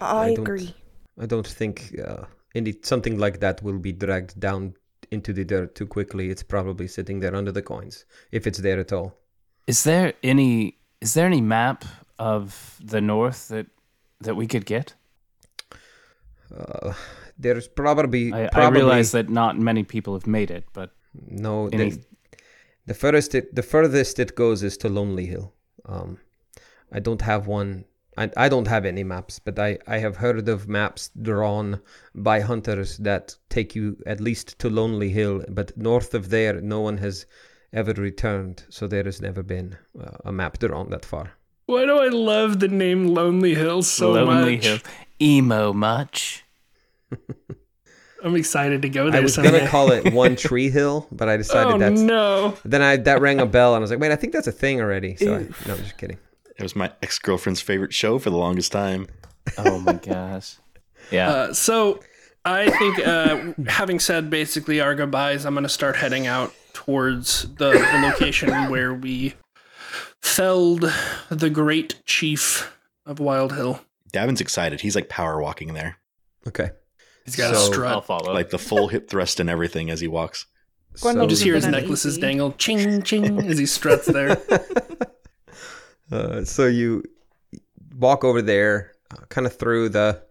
[0.00, 0.74] I, don't- agree.
[1.20, 4.74] I don't think uh, any something like that will be dragged down
[5.10, 6.30] into the dirt too quickly.
[6.30, 9.18] It's probably sitting there under the coins, if it's there at all.
[9.66, 11.84] Is there any is there any map
[12.18, 13.66] of the north that
[14.20, 14.94] that we could get?
[16.56, 16.94] Uh,
[17.38, 21.68] there's probably, I, I probably realize that not many people have made it, but no.
[21.68, 22.04] any- The,
[22.86, 25.52] the furthest it, the furthest it goes is to Lonely Hill.
[25.84, 26.18] Um,
[26.90, 27.84] I don't have one.
[28.18, 31.80] I, I don't have any maps, but I, I have heard of maps drawn
[32.14, 36.80] by hunters that take you at least to Lonely Hill, but north of there, no
[36.80, 37.26] one has
[37.72, 38.64] ever returned.
[38.70, 41.32] So there has never been uh, a map drawn that far.
[41.66, 44.64] Why do I love the name Lonely Hill so Lonely much?
[44.64, 44.78] Hill.
[45.20, 46.44] Emo much?
[48.24, 49.08] I'm excited to go there.
[49.08, 49.58] I there was someday.
[49.58, 52.00] gonna call it One Tree Hill, but I decided oh that's.
[52.00, 52.56] no!
[52.64, 54.52] Then I that rang a bell, and I was like, wait, I think that's a
[54.52, 55.14] thing already.
[55.14, 56.18] So I, no, I'm just kidding.
[56.58, 59.06] It was my ex girlfriend's favorite show for the longest time.
[59.56, 60.56] Oh my gosh.
[61.10, 61.28] Yeah.
[61.30, 62.00] Uh, so
[62.44, 67.42] I think, uh, having said basically our goodbyes, I'm going to start heading out towards
[67.54, 69.34] the, the location where we
[70.20, 70.92] felled
[71.30, 73.80] the great chief of Wildhill.
[74.12, 74.80] Davin's excited.
[74.80, 75.96] He's like power walking there,
[76.46, 76.70] Okay.
[77.24, 78.06] He's got a So- I'll strut.
[78.06, 78.32] follow.
[78.32, 80.46] like the full hip thrust and everything as he walks.
[81.00, 82.20] Gwendolyn You just hear his necklaces uneasy.
[82.20, 84.40] dangle, ching ching, as he struts there.
[86.10, 87.02] Uh, so you
[87.96, 90.22] walk over there, uh, kind of through the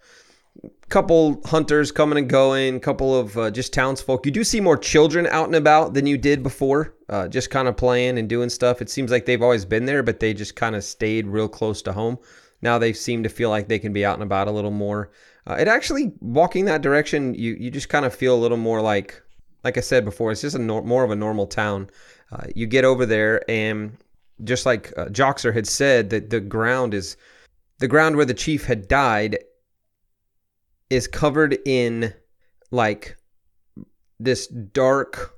[0.89, 4.25] couple hunters coming and going, couple of uh, just townsfolk.
[4.25, 7.67] You do see more children out and about than you did before, uh, just kind
[7.67, 8.81] of playing and doing stuff.
[8.81, 11.81] It seems like they've always been there, but they just kind of stayed real close
[11.83, 12.17] to home.
[12.61, 15.11] Now they seem to feel like they can be out and about a little more.
[15.45, 18.81] Uh, it actually walking that direction, you you just kind of feel a little more
[18.81, 19.21] like,
[19.63, 21.89] like I said before, it's just a nor- more of a normal town.
[22.31, 23.97] Uh, you get over there and
[24.43, 27.17] just like uh, Joxer had said, that the ground is
[27.79, 29.37] the ground where the chief had died
[30.89, 32.13] is covered in
[32.71, 33.17] like
[34.19, 35.35] this dark,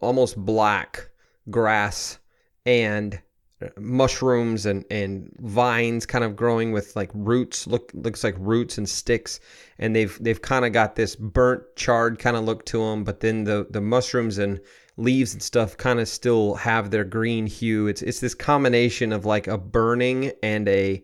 [0.00, 1.10] almost black
[1.50, 2.18] grass
[2.64, 3.20] and
[3.62, 8.78] uh, mushrooms and, and vines kind of growing with like roots look looks like roots
[8.78, 9.40] and sticks.
[9.78, 13.20] And they've they've kind of got this burnt charred kind of look to them but
[13.20, 14.60] then the the mushrooms and
[14.96, 17.86] leaves and stuff kind of still have their green hue.
[17.86, 21.02] It's it's this combination of like a burning and a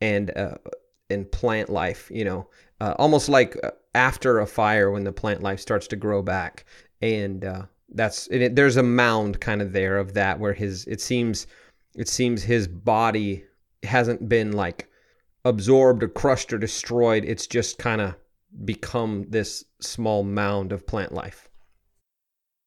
[0.00, 0.56] and uh
[1.10, 2.48] and plant life you know?
[2.80, 6.64] Uh, almost like uh, after a fire when the plant life starts to grow back.
[7.02, 10.86] And uh that's and it, there's a mound kind of there of that where his
[10.86, 11.46] it seems
[11.94, 13.44] it seems his body
[13.82, 14.88] hasn't been like
[15.44, 17.24] absorbed or crushed or destroyed.
[17.24, 18.16] It's just kind of
[18.64, 21.50] become this small mound of plant life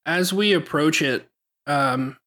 [0.08, 1.28] As we approach it,
[1.68, 2.18] um,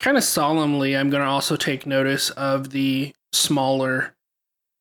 [0.00, 4.16] kind of solemnly, I'm going to also take notice of the smaller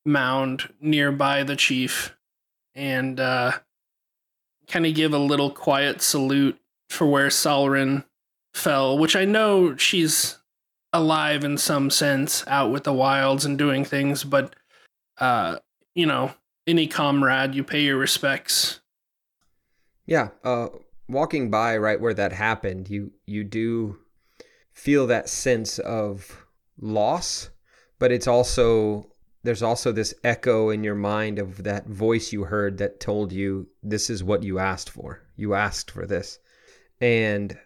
[0.04, 2.16] mound nearby the chief
[2.74, 3.52] and uh,
[4.68, 8.04] kind of give a little quiet salute for where Solrin
[8.54, 10.40] fell, which I know she's
[10.92, 14.56] alive in some sense out with the wilds and doing things, but,
[15.20, 15.58] uh,
[15.94, 16.34] you know,
[16.66, 18.80] any comrade, you pay your respects.
[20.06, 20.70] Yeah, uh,
[21.08, 23.98] walking by right where that happened, you you do
[24.72, 26.46] feel that sense of
[26.80, 27.50] loss,
[28.00, 29.08] but it's also
[29.44, 33.68] there's also this echo in your mind of that voice you heard that told you
[33.84, 35.22] this is what you asked for.
[35.36, 36.40] You asked for this,
[37.00, 37.58] and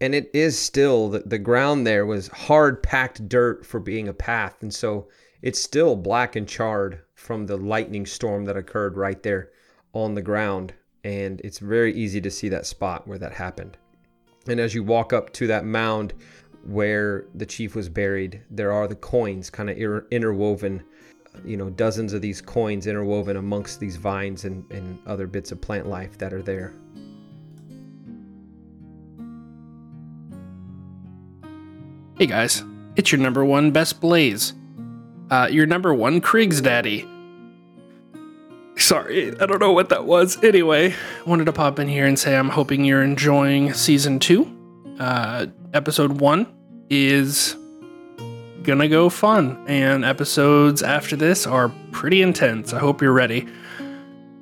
[0.00, 4.14] and it is still the, the ground there was hard packed dirt for being a
[4.14, 5.08] path, and so
[5.40, 9.50] it's still black and charred from the lightning storm that occurred right there
[9.94, 13.76] on the ground and it's very easy to see that spot where that happened.
[14.46, 16.14] And as you walk up to that mound
[16.64, 19.76] where the chief was buried, there are the coins kind of
[20.10, 20.82] interwoven,
[21.44, 25.60] you know, dozens of these coins interwoven amongst these vines and, and other bits of
[25.60, 26.72] plant life that are there.
[32.18, 32.62] Hey guys,
[32.94, 34.52] it's your number one best Blaze.
[35.30, 37.08] Uh, your number one Kriegs daddy.
[38.82, 40.42] Sorry, I don't know what that was.
[40.42, 44.50] Anyway, wanted to pop in here and say I'm hoping you're enjoying season two.
[44.98, 46.52] Uh, episode one
[46.90, 47.54] is
[48.64, 52.72] gonna go fun, and episodes after this are pretty intense.
[52.72, 53.46] I hope you're ready.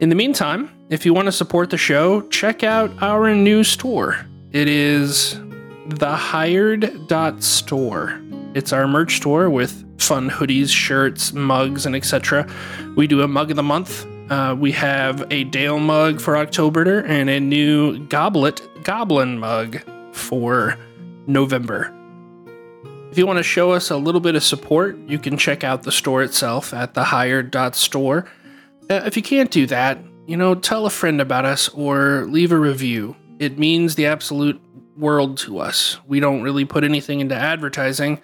[0.00, 4.24] In the meantime, if you want to support the show, check out our new store.
[4.52, 5.34] It is
[5.88, 8.22] thehired.store.
[8.54, 12.50] It's our merch store with fun hoodies, shirts, mugs, and etc.
[12.96, 14.06] We do a mug of the month.
[14.30, 19.80] Uh, we have a Dale mug for October and a new Goblet Goblin mug
[20.12, 20.78] for
[21.26, 21.92] November.
[23.10, 25.82] If you want to show us a little bit of support, you can check out
[25.82, 28.28] the store itself at thehired.store.
[28.88, 32.52] Uh, if you can't do that, you know, tell a friend about us or leave
[32.52, 33.16] a review.
[33.40, 34.60] It means the absolute
[34.96, 35.98] world to us.
[36.06, 38.20] We don't really put anything into advertising,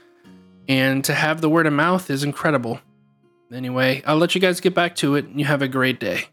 [0.69, 2.81] and to have the word of mouth is incredible.
[3.53, 6.29] Anyway, I'll let you guys get back to it, and you have a great day.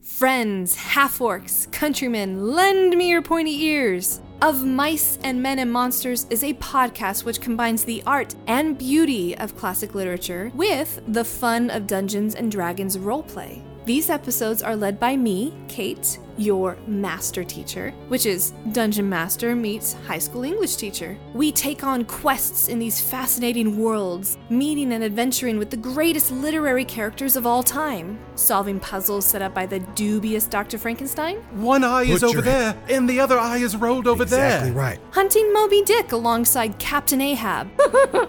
[0.00, 4.20] Friends, half orcs, countrymen, lend me your pointy ears.
[4.42, 9.36] Of Mice and Men and Monsters is a podcast which combines the art and beauty
[9.38, 13.62] of classic literature with the fun of Dungeons and Dragons roleplay.
[13.86, 19.92] These episodes are led by me, Kate, your master teacher, which is Dungeon Master meets
[20.06, 21.16] high school English teacher.
[21.32, 26.84] We take on quests in these fascinating worlds, meeting and adventuring with the greatest literary
[26.84, 30.78] characters of all time, solving puzzles set up by the dubious Dr.
[30.78, 34.38] Frankenstein, One eye is over your- there, and the other eye is rolled over exactly
[34.48, 34.56] there.
[34.58, 34.98] Exactly right.
[35.12, 37.68] hunting Moby Dick alongside Captain Ahab.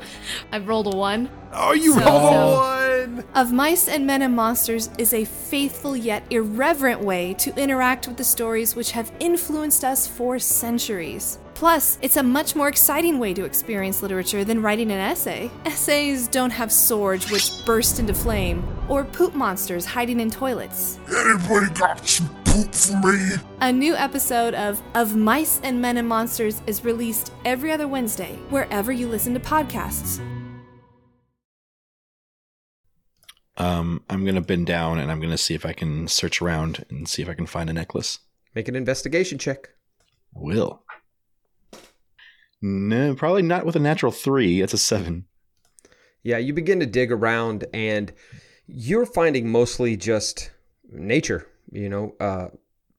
[0.52, 1.30] I've rolled a one.
[1.54, 2.85] Oh, you So- rolled so- a one.
[3.34, 8.18] Of Mice and Men and Monsters is a faithful yet irreverent way to interact with
[8.18, 11.38] the stories which have influenced us for centuries.
[11.54, 15.50] Plus, it's a much more exciting way to experience literature than writing an essay.
[15.65, 21.00] Essays don't have swords which burst into flame, or poop monsters hiding in toilets.
[21.08, 23.36] Anybody got some poop for me?
[23.62, 28.36] A new episode of Of Mice and Men and Monsters is released every other Wednesday,
[28.50, 30.20] wherever you listen to podcasts.
[33.58, 37.08] Um, I'm gonna bend down and I'm gonna see if I can search around and
[37.08, 38.20] see if I can find a necklace.
[38.54, 39.70] Make an investigation check.
[40.34, 40.82] Will.
[42.62, 44.62] No, probably not with a natural three.
[44.62, 45.26] It's a seven.
[46.24, 48.12] Yeah, you begin to dig around and
[48.68, 50.52] you're finding mostly just
[50.89, 52.48] nature, you know, uh,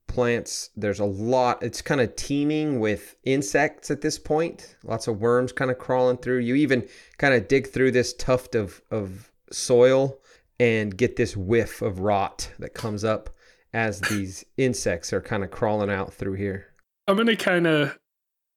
[0.07, 0.71] plants.
[0.77, 4.77] There's a lot, it's kind of teeming with insects at this point.
[4.85, 6.38] Lots of worms kind of crawling through.
[6.38, 6.87] You even
[7.19, 10.19] kind of dig through this tuft of, of soil
[10.59, 13.31] and get this whiff of rot that comes up
[13.73, 16.69] as these insects are kind of crawling out through here.
[17.09, 17.99] I'm gonna kind of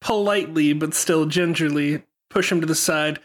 [0.01, 3.19] politely but still gingerly push him to the side.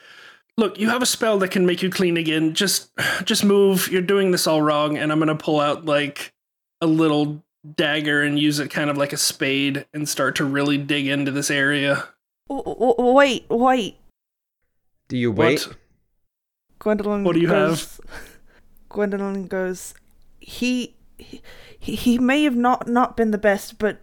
[0.56, 2.54] Look, you have a spell that can make you clean again.
[2.54, 2.90] Just
[3.24, 3.88] just move.
[3.90, 6.32] You're doing this all wrong and I'm going to pull out like
[6.80, 7.44] a little
[7.76, 11.30] dagger and use it kind of like a spade and start to really dig into
[11.30, 12.08] this area.
[12.48, 13.96] W- w- wait, wait.
[15.08, 15.66] Do you wait?
[15.66, 15.76] What?
[16.78, 17.24] Gwendolyn.
[17.24, 18.00] What do you goes,
[18.94, 19.92] Gwendolyn goes.
[20.38, 21.42] He, he
[21.78, 24.00] he may have not not been the best, but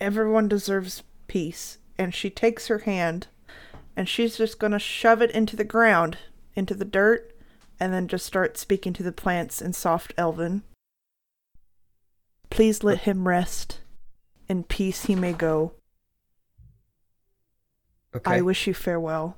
[0.00, 1.78] everyone deserves peace.
[1.98, 3.26] And she takes her hand,
[3.96, 6.16] and she's just gonna shove it into the ground,
[6.54, 7.34] into the dirt,
[7.80, 10.62] and then just start speaking to the plants in soft Elven.
[12.50, 13.80] Please let him rest.
[14.48, 15.72] In peace he may go.
[18.14, 18.36] Okay.
[18.36, 19.36] I wish you farewell.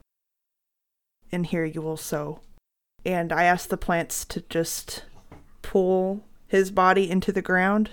[1.33, 2.41] And here you will sow.
[3.05, 5.05] And I ask the plants to just
[5.63, 7.91] pull his body into the ground.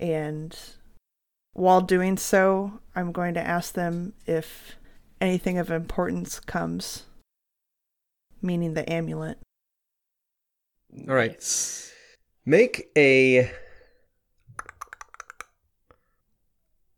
[0.00, 0.58] And
[1.52, 4.76] while doing so, I'm going to ask them if
[5.20, 7.04] anything of importance comes,
[8.40, 9.38] meaning the amulet.
[11.08, 11.42] All right.
[12.44, 13.50] Make a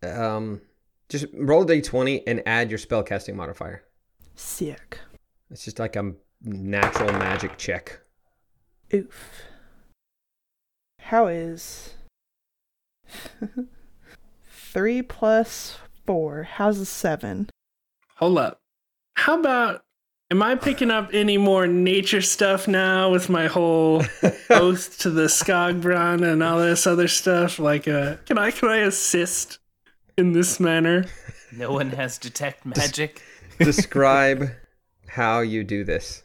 [0.02, 0.60] um
[1.08, 3.84] just roll a d20 and add your spellcasting modifier.
[4.34, 4.98] Sick.
[5.50, 8.00] It's just like a natural magic check.
[8.92, 9.42] Oof.
[11.00, 11.94] How is
[14.50, 16.44] three plus four?
[16.44, 17.50] How's a seven?
[18.16, 18.58] Hold up.
[19.16, 19.84] How about
[20.30, 24.02] am I picking up any more nature stuff now with my whole
[24.50, 27.58] oath to the Skogbron and all this other stuff?
[27.58, 29.58] Like uh can I can I assist
[30.16, 31.04] in this manner?
[31.52, 33.22] No one has detect magic.
[33.58, 34.50] Describe
[35.06, 36.23] how you do this.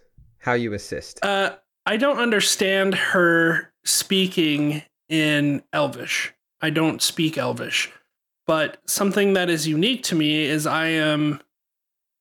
[0.49, 1.23] How you assist.
[1.23, 6.33] Uh I don't understand her speaking in Elvish.
[6.59, 7.91] I don't speak Elvish.
[8.47, 11.39] But something that is unique to me is I am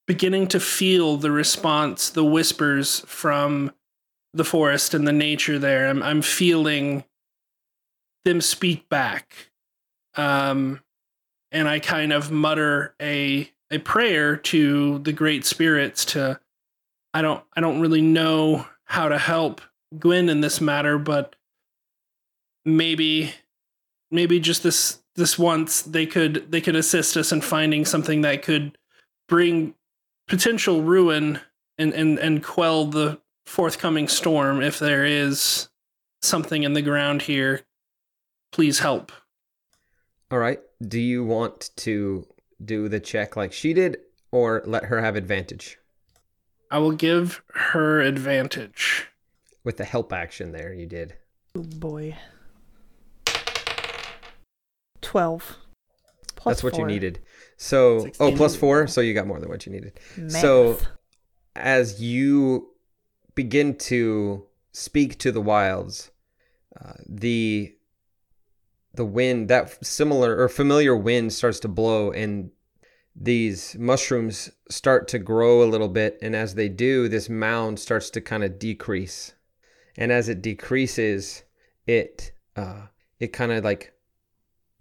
[0.06, 3.72] beginning to feel the response, the whispers from
[4.34, 5.88] the forest and the nature there.
[5.88, 7.04] I'm I'm feeling
[8.26, 9.52] them speak back.
[10.16, 10.82] Um
[11.50, 16.38] and I kind of mutter a a prayer to the great spirits to
[17.18, 19.60] I don't I don't really know how to help
[19.98, 21.34] Gwen in this matter, but
[22.64, 23.32] maybe
[24.12, 28.42] maybe just this this once they could they could assist us in finding something that
[28.42, 28.78] could
[29.28, 29.74] bring
[30.28, 31.40] potential ruin
[31.76, 35.68] and and, and quell the forthcoming storm if there is
[36.22, 37.62] something in the ground here.
[38.52, 39.10] Please help.
[40.30, 40.60] All right.
[40.86, 42.28] Do you want to
[42.64, 43.96] do the check like she did
[44.30, 45.78] or let her have advantage
[46.70, 49.06] I will give her advantage.
[49.64, 51.14] with the help action there you did.
[51.54, 52.16] Oh boy.
[55.00, 55.56] Twelve.
[56.36, 56.82] Plus That's what four.
[56.82, 57.20] you needed.
[57.56, 59.98] So, oh, plus 4, so you got more than what you needed.
[60.16, 60.40] Math.
[60.40, 60.78] So,
[61.56, 62.68] as you
[63.34, 66.12] begin to speak to the wilds,
[66.80, 67.74] uh, the
[68.94, 72.50] the wind that similar or familiar wind starts to blow, and
[73.20, 76.18] these mushrooms start to grow a little bit.
[76.22, 79.34] And as they do, this mound starts to kind of decrease,
[79.96, 81.42] and as it decreases,
[81.86, 82.86] it uh,
[83.18, 83.92] it kind of like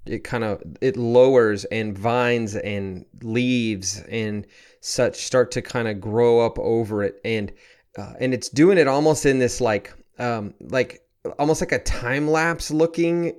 [0.05, 4.47] it kind of it lowers and vines and leaves and
[4.79, 7.51] such start to kind of grow up over it and
[7.97, 11.01] uh, and it's doing it almost in this like um like
[11.39, 13.37] almost like a time lapse looking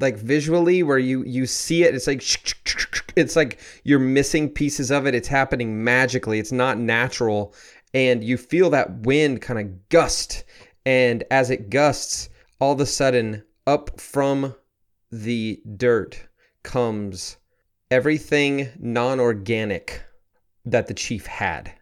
[0.00, 2.22] like visually where you you see it it's like
[3.16, 5.14] it's like you're missing pieces of it.
[5.14, 6.38] It's happening magically.
[6.38, 7.54] It's not natural.
[7.92, 10.44] And you feel that wind kind of gust.
[10.86, 12.28] And as it gusts
[12.60, 14.54] all of a sudden up from
[15.10, 16.28] the dirt
[16.62, 17.36] comes
[17.90, 20.02] everything non-organic
[20.64, 21.72] that the chief had.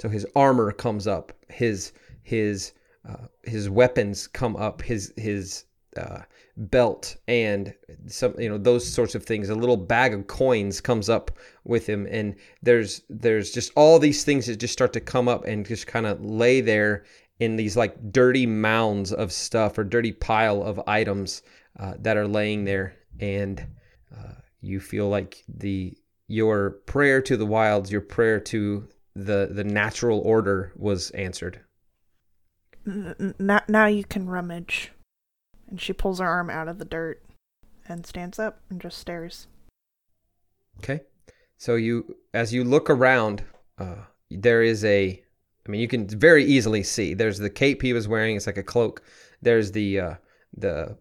[0.00, 1.92] So his armor comes up his
[2.22, 2.72] his
[3.08, 5.64] uh, his weapons come up his his
[5.96, 6.20] uh,
[6.56, 7.74] belt and
[8.06, 9.48] some you know those sorts of things.
[9.48, 11.30] A little bag of coins comes up
[11.64, 15.44] with him and there's there's just all these things that just start to come up
[15.44, 17.04] and just kind of lay there
[17.40, 21.42] in these like dirty mounds of stuff or dirty pile of items
[21.78, 22.94] uh, that are laying there.
[23.20, 23.66] And
[24.16, 25.96] uh, you feel like the
[26.28, 31.60] your prayer to the wilds your prayer to the the natural order was answered.
[32.84, 34.92] Now, now you can rummage.
[35.72, 37.22] And she pulls her arm out of the dirt
[37.88, 39.46] and stands up and just stares.
[40.78, 41.00] Okay.
[41.56, 43.42] So you, as you look around,
[43.78, 45.22] uh, there is a.
[45.66, 47.14] I mean, you can very easily see.
[47.14, 48.36] There's the cape he was wearing.
[48.36, 49.02] It's like a cloak.
[49.40, 50.14] There's the uh,
[50.54, 50.98] the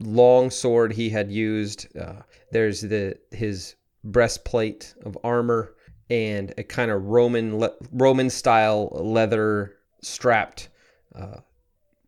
[0.00, 1.86] long sword he had used.
[1.96, 2.20] Uh,
[2.52, 5.76] there's the his breastplate of armor
[6.10, 10.68] and a kind of Roman le- Roman style leather strapped
[11.14, 11.38] uh,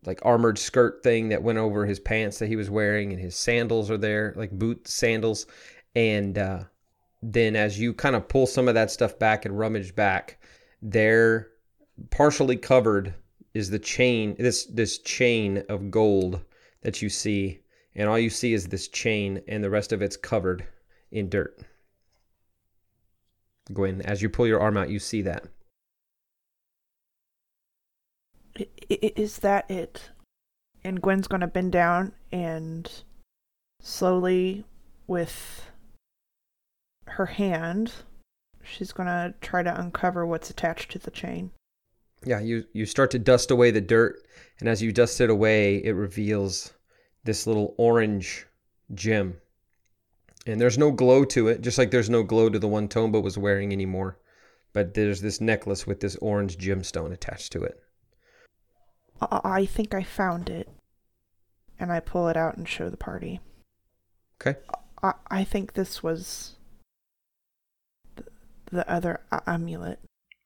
[0.05, 3.35] like armored skirt thing that went over his pants that he was wearing, and his
[3.35, 5.45] sandals are there, like boot sandals.
[5.95, 6.63] And uh,
[7.21, 10.41] then as you kind of pull some of that stuff back and rummage back,
[10.81, 11.49] there,
[12.11, 13.13] partially covered,
[13.53, 14.35] is the chain.
[14.39, 16.43] This this chain of gold
[16.81, 17.61] that you see,
[17.95, 20.65] and all you see is this chain, and the rest of it's covered
[21.11, 21.59] in dirt.
[23.71, 25.45] Gwen, as you pull your arm out, you see that.
[25.45, 25.47] I-
[28.39, 28.42] i-
[28.89, 30.11] Is that it?
[30.83, 32.91] And Gwen's gonna bend down and
[33.81, 34.65] slowly,
[35.07, 35.69] with
[37.05, 37.93] her hand,
[38.63, 41.51] she's gonna try to uncover what's attached to the chain.
[42.25, 44.25] Yeah, you you start to dust away the dirt,
[44.59, 46.73] and as you dust it away, it reveals
[47.23, 48.47] this little orange
[48.93, 49.41] gem.
[50.45, 53.21] And there's no glow to it, just like there's no glow to the one Tomba
[53.21, 54.19] was wearing anymore.
[54.73, 57.82] But there's this necklace with this orange gemstone attached to it.
[59.31, 60.69] I, I think I found it.
[61.79, 63.39] And I pull it out and show the party.
[64.41, 64.59] Okay.
[65.01, 66.55] I, I think this was
[68.15, 68.23] the,
[68.71, 69.99] the other a- amulet.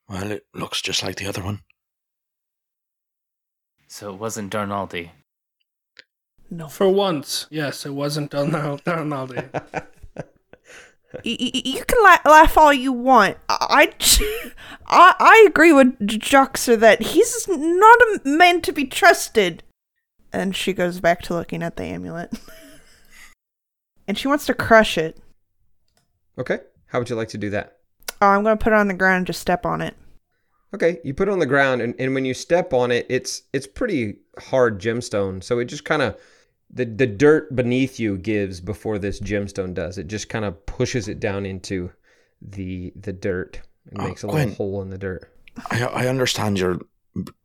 [0.09, 1.59] Well, it looks just like the other one.
[3.87, 5.11] So it wasn't Darnaldi.
[6.49, 6.69] No.
[6.69, 9.49] For once, yes, it wasn't Donald Donaldi.
[9.53, 9.81] Y- y-
[11.23, 13.37] you can la- laugh all you want.
[13.49, 13.93] I,
[14.87, 19.63] I, I agree with J- Joxer that he's not a man to be trusted.
[20.33, 22.33] And she goes back to looking at the amulet.
[24.07, 25.17] and she wants to crush it.
[26.37, 26.59] Okay.
[26.87, 27.77] How would you like to do that?
[28.21, 29.95] Oh, I'm going to put it on the ground and just step on it.
[30.73, 33.43] Okay, you put it on the ground, and, and when you step on it, it's
[33.53, 35.41] it's pretty hard gemstone.
[35.41, 36.17] So it just kind of
[36.69, 39.97] the the dirt beneath you gives before this gemstone does.
[39.97, 41.91] It just kind of pushes it down into
[42.41, 44.49] the the dirt and Oh, makes a Gwen.
[44.49, 45.31] little hole in the dirt.
[45.71, 46.79] I I understand your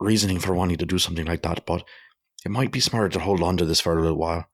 [0.01, 1.85] reasoning for wanting to do something like that, but
[2.45, 4.47] it might be smarter to hold on to this for a little while.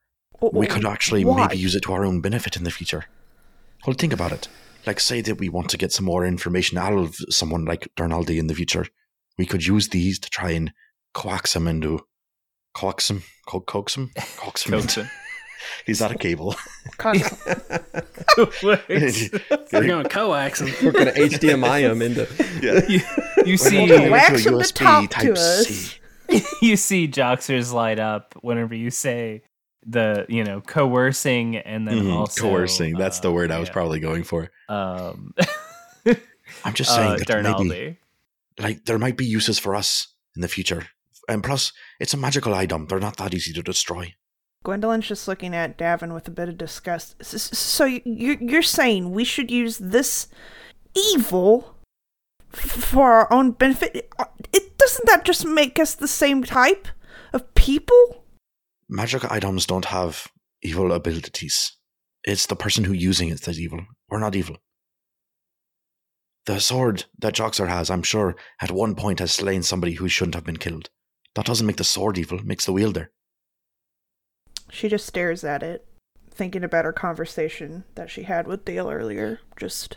[0.53, 1.47] We could actually Why?
[1.49, 3.07] maybe use it to our own benefit in the future.
[3.87, 4.47] Well, think about it.
[4.87, 8.39] Like, say that we want to get some more information out of someone like Darnaldi
[8.39, 8.87] in the future.
[9.37, 10.73] We could use these to try and
[11.13, 12.07] coax him into.
[12.79, 13.23] Coax him?
[13.47, 14.11] Co- coax him?
[14.37, 14.73] Coax him.
[14.73, 15.11] Coax into- him.
[15.85, 16.55] He's not a cable.
[17.03, 17.13] You're
[19.73, 20.73] going to coax him.
[20.85, 22.27] We're gonna HDMI him into.
[22.63, 22.81] yeah.
[22.89, 23.01] You,
[23.45, 25.99] you see, Well, wax him to talk to us.
[26.63, 29.43] you see Joxers light up whenever you say
[29.87, 32.97] the you know coercing and then Mhm, also coercing.
[32.97, 34.51] That's the uh, word I was yeah, probably going for.
[34.69, 35.35] um
[36.65, 37.69] I'm just saying uh, that Darnaldi.
[37.69, 37.97] maybe,
[38.59, 40.87] like, there might be uses for us in the future.
[41.29, 42.87] And plus, it's a magical item.
[42.87, 44.15] They're not that easy to destroy.
[44.65, 47.23] Gwendolyn's just looking at Davin with a bit of disgust.
[47.25, 50.29] So you're saying we should use this
[51.13, 51.77] evil
[52.51, 54.11] for our own benefit?
[54.19, 56.89] Uh, It doesn't that just make us the same type
[57.33, 58.25] of people?
[58.89, 60.29] Magic items don't have
[60.63, 61.77] evil abilities.
[62.25, 63.81] It's the person who using it that's evil.
[64.09, 64.57] We're not evil.
[66.47, 70.35] The sword that Joxer has, I'm sure, at one point has slain somebody who shouldn't
[70.35, 70.89] have been killed.
[71.35, 73.11] That doesn't make the sword evil, it makes the wielder.
[74.71, 75.87] She just stares at it,
[76.31, 79.41] thinking about her conversation that she had with Dale earlier.
[79.57, 79.97] Just.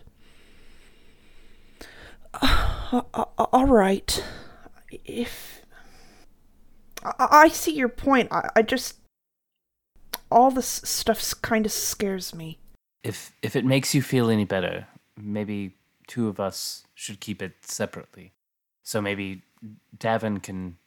[2.34, 4.24] Uh, all right.
[5.06, 5.62] If.
[7.04, 8.32] I, I see your point.
[8.32, 8.98] I, I just.
[10.30, 12.60] All this stuff kind of scares me.
[13.04, 15.76] If if it makes you feel any better, maybe
[16.08, 18.32] two of us should keep it separately.
[18.84, 19.44] So maybe
[19.98, 20.78] Davin can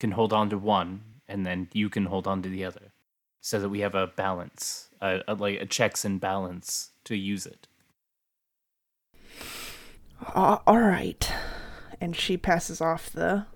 [0.00, 2.92] can hold on to one, and then you can hold on to the other,
[3.40, 7.46] so that we have a balance, a, a like a checks and balance to use
[7.46, 7.68] it.
[10.34, 11.30] Uh, all right.
[12.00, 13.46] And she passes off the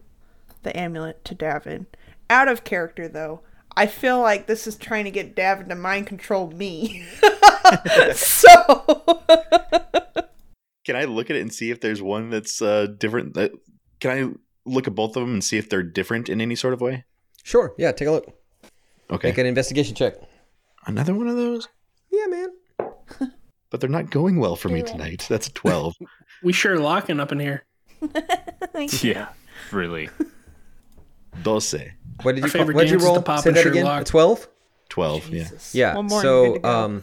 [0.62, 1.86] the amulet to Davin.
[2.30, 3.40] Out of character though.
[3.74, 7.06] I feel like this is trying to get Davin to mind control me.
[8.14, 9.02] so
[10.84, 13.34] Can I look at it and see if there's one that's uh, different?
[13.34, 13.52] That
[14.00, 14.34] can I
[14.64, 17.04] look at both of them and see if they're different in any sort of way?
[17.42, 17.74] Sure.
[17.78, 17.92] Yeah.
[17.92, 18.26] Take a look.
[19.10, 19.28] Okay.
[19.28, 20.14] Make an investigation check.
[20.86, 21.68] Another one of those,
[22.10, 22.48] Yeah, man.
[23.70, 25.26] but they're not going well for me tonight.
[25.28, 25.94] That's a twelve.
[26.42, 27.64] We sure locking up in here.
[29.00, 29.28] Yeah,
[29.70, 30.08] really.
[31.42, 31.92] Doce.
[32.22, 32.52] What did Our you?
[32.52, 33.20] favorite What did you roll?
[33.20, 33.84] the Say that again.
[33.84, 34.04] Sherlock.
[34.06, 34.48] Twelve.
[34.88, 35.28] Twelve.
[35.28, 35.44] Yeah.
[35.44, 35.74] Jesus.
[35.74, 35.94] Yeah.
[35.96, 36.68] One more and you're so, good to go.
[36.84, 37.02] um,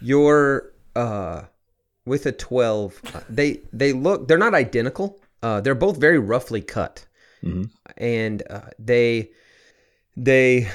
[0.00, 1.42] your uh,
[2.04, 5.18] with a twelve, uh, they they look they're not identical.
[5.46, 7.06] Uh, they're both very roughly cut,
[7.42, 7.70] Mhm.
[7.96, 9.30] and uh, they
[10.28, 10.68] they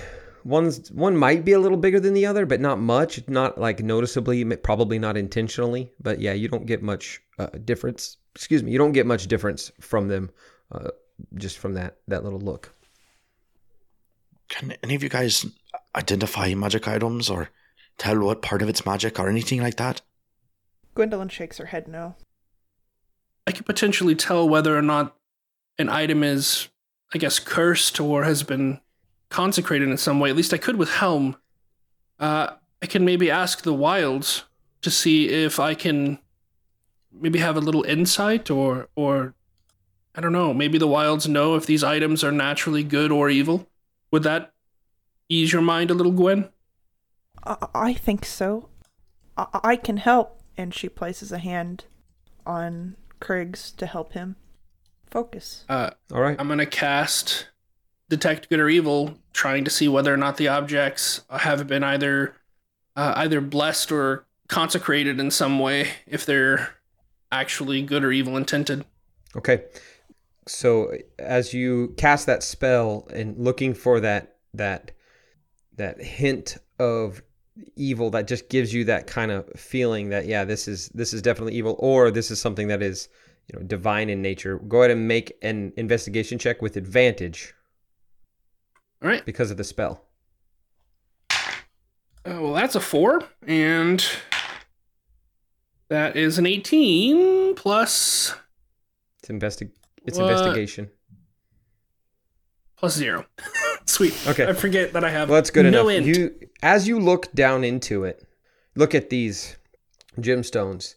[0.46, 3.12] one's one might be a little bigger than the other, but not much.
[3.28, 4.38] Not like noticeably,
[4.70, 5.84] probably not intentionally.
[6.00, 8.18] But yeah, you don't get much uh, difference.
[8.36, 10.30] Excuse me, you don't get much difference from them,
[10.72, 10.92] uh,
[11.36, 12.64] just from that that little look.
[14.54, 15.46] Can any of you guys
[15.96, 17.50] identify magic items or
[17.98, 20.02] tell what part of it's magic or anything like that?
[20.96, 22.16] Gwendolyn shakes her head no.
[23.48, 25.16] I could potentially tell whether or not
[25.78, 26.70] an item is,
[27.14, 28.80] I guess, cursed or has been
[29.30, 30.30] consecrated in some way.
[30.30, 31.38] At least I could with Helm.
[32.20, 34.44] Uh, I can maybe ask the Wilds
[34.82, 36.20] to see if I can
[37.12, 39.34] maybe have a little insight or, or
[40.16, 43.68] I don't know, maybe the Wilds know if these items are naturally good or evil.
[44.12, 44.54] Would that
[45.30, 46.50] ease your mind a little, Gwen?
[47.44, 48.70] I, think so.
[49.38, 50.42] I, I can help.
[50.58, 51.86] And she places a hand
[52.46, 54.36] on Kriggs to help him
[55.10, 55.64] focus.
[55.70, 56.36] Uh, All right.
[56.40, 57.48] I'm gonna cast
[58.10, 62.36] detect good or evil, trying to see whether or not the objects have been either
[62.96, 66.76] uh, either blessed or consecrated in some way, if they're
[67.32, 68.84] actually good or evil intended.
[69.36, 69.64] Okay.
[70.48, 74.92] So as you cast that spell and looking for that that
[75.78, 77.22] that hint of
[77.76, 81.22] evil that just gives you that kind of feeling that yeah this is this is
[81.22, 83.10] definitely evil or this is something that is
[83.52, 87.54] you know divine in nature go ahead and make an investigation check with advantage
[89.04, 89.26] All right.
[89.26, 90.06] because of the spell
[92.24, 94.06] Oh, well, that's a four, and
[95.90, 98.36] that is an 18 plus
[99.20, 99.72] it's investi-
[100.06, 100.30] it's What?
[100.32, 100.90] investigation
[102.78, 103.26] plus zero.
[103.86, 104.16] Sweet.
[104.28, 104.48] Okay.
[104.48, 106.08] I forget that I have Well, that's good no enough.
[106.08, 106.18] int.
[106.18, 108.26] You, as you look down into it,
[108.76, 109.58] look at these
[110.20, 110.96] gemstones.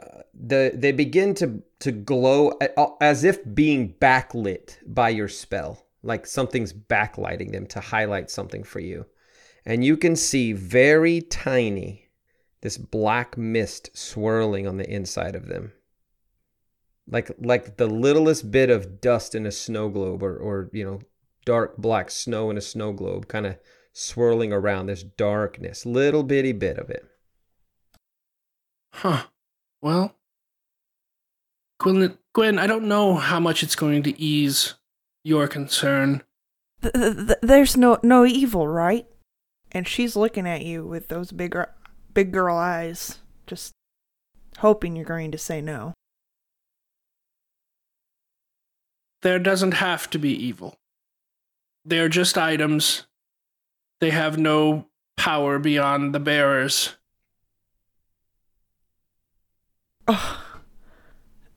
[0.00, 2.52] Uh, the they begin to to glow
[3.00, 8.80] as if being backlit by your spell, like something's backlighting them to highlight something for
[8.80, 9.06] you,
[9.66, 12.08] and you can see very tiny
[12.60, 15.72] this black mist swirling on the inside of them.
[17.10, 21.00] Like like the littlest bit of dust in a snow globe or or you know
[21.48, 23.56] dark black snow in a snow globe kind of
[23.92, 27.04] swirling around this darkness little bitty bit of it
[28.92, 29.24] Huh.
[29.80, 30.16] Well,
[31.78, 34.74] Gwen, Gwen, I don't know how much it's going to ease
[35.22, 36.22] your concern.
[36.82, 39.06] Th- th- th- there's no no evil, right?
[39.70, 41.56] And she's looking at you with those big
[42.12, 43.74] big girl eyes, just
[44.58, 45.94] hoping you're going to say no.
[49.22, 50.76] There doesn't have to be evil.
[51.88, 53.06] They're just items.
[54.00, 54.86] They have no
[55.16, 56.94] power beyond the bearers.
[60.06, 60.44] Oh,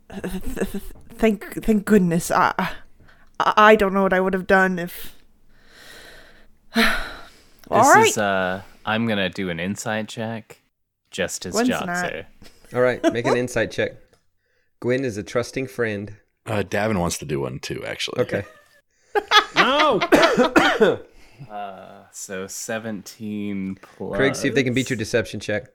[0.09, 0.83] th- th- th-
[1.15, 2.31] thank thank goodness.
[2.31, 2.53] I
[3.39, 5.15] I, I don't know what I would have done if.
[7.69, 8.07] This All right.
[8.09, 10.61] is uh I'm gonna do an insight check
[11.09, 12.25] just as Gwen's Joxer.
[12.73, 13.93] all right make an insight check
[14.81, 18.21] gwen is a trusting friend Uh, Davin wants to do one too, actually.
[18.23, 18.43] okay
[19.99, 20.99] No!
[21.49, 25.69] Uh so seventeen plus craig see if they can beat your deception check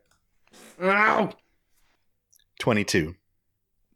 [0.80, 1.32] Ow!
[2.60, 3.16] 22.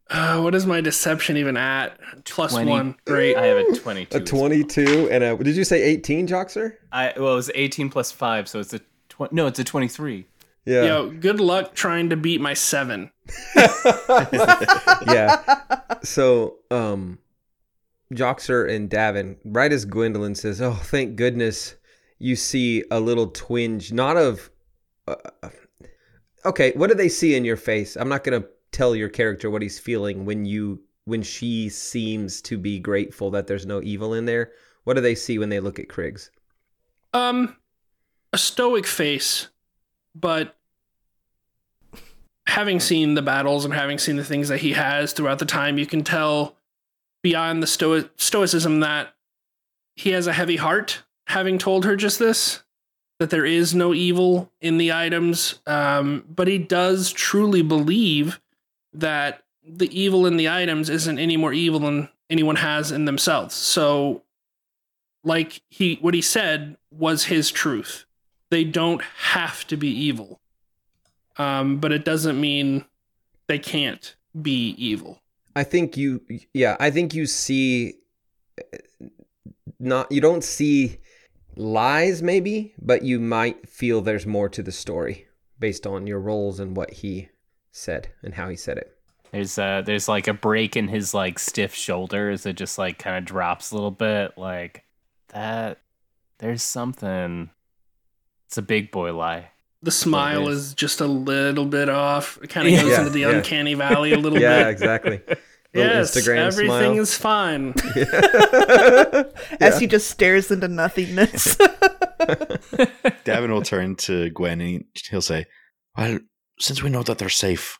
[0.09, 1.97] Uh, what is my deception even at?
[2.25, 2.69] Plus 20.
[2.69, 2.95] one.
[3.05, 3.37] Great.
[3.37, 4.17] I have a twenty two.
[4.17, 8.11] a 22 and a did you say 18 joxer I well it was eighteen plus
[8.11, 8.79] five, so it's a
[9.11, 10.25] Tw- no, it's a 23.
[10.65, 10.83] Yeah.
[10.83, 13.11] Yo, good luck trying to beat my seven.
[15.07, 15.41] yeah.
[16.03, 17.17] So, um,
[18.11, 21.75] Joxer and Davin, right as Gwendolyn says, "Oh, thank goodness,"
[22.19, 24.51] you see a little twinge, not of.
[25.07, 25.15] Uh,
[26.45, 27.95] okay, what do they see in your face?
[27.95, 32.57] I'm not gonna tell your character what he's feeling when you when she seems to
[32.57, 34.51] be grateful that there's no evil in there.
[34.83, 36.29] What do they see when they look at Kriggs?
[37.13, 37.57] Um,
[38.33, 39.49] a stoic face,
[40.15, 40.55] but
[42.47, 45.77] having seen the battles and having seen the things that he has throughout the time,
[45.77, 46.55] you can tell
[47.21, 49.13] beyond the stoi- stoicism that
[49.95, 51.03] he has a heavy heart.
[51.27, 52.63] Having told her just this,
[53.19, 58.41] that there is no evil in the items, um, but he does truly believe
[58.93, 63.53] that the evil in the items isn't any more evil than anyone has in themselves.
[63.55, 64.23] So
[65.23, 68.05] like he what he said was his truth.
[68.49, 70.39] They don't have to be evil.
[71.37, 72.85] Um, but it doesn't mean
[73.47, 75.20] they can't be evil.
[75.55, 76.21] I think you,
[76.53, 77.95] yeah, I think you see,
[79.79, 80.97] not you don't see
[81.55, 85.27] lies maybe, but you might feel there's more to the story
[85.59, 87.29] based on your roles and what he
[87.71, 88.97] said and how he said it.
[89.31, 92.45] There's uh there's like a break in his like stiff shoulders.
[92.45, 94.37] It just like kind of drops a little bit.
[94.37, 94.83] Like
[95.29, 95.79] that.
[96.39, 97.49] There's something.
[98.47, 99.51] It's a big boy lie.
[99.83, 100.67] The smile is.
[100.67, 102.37] is just a little bit off.
[102.43, 103.29] It kind of goes Yeah, into the yeah.
[103.31, 104.61] uncanny valley a little yeah, bit.
[104.65, 105.21] Yeah, exactly.
[105.73, 106.99] Little Yes, Instagram everything smile.
[106.99, 107.73] is fine.
[109.61, 111.55] As he just stares into nothingness.
[113.25, 115.45] Davin will turn to Gwen and he- he'll say,
[115.97, 116.19] Well,
[116.59, 117.79] since we know that they're safe,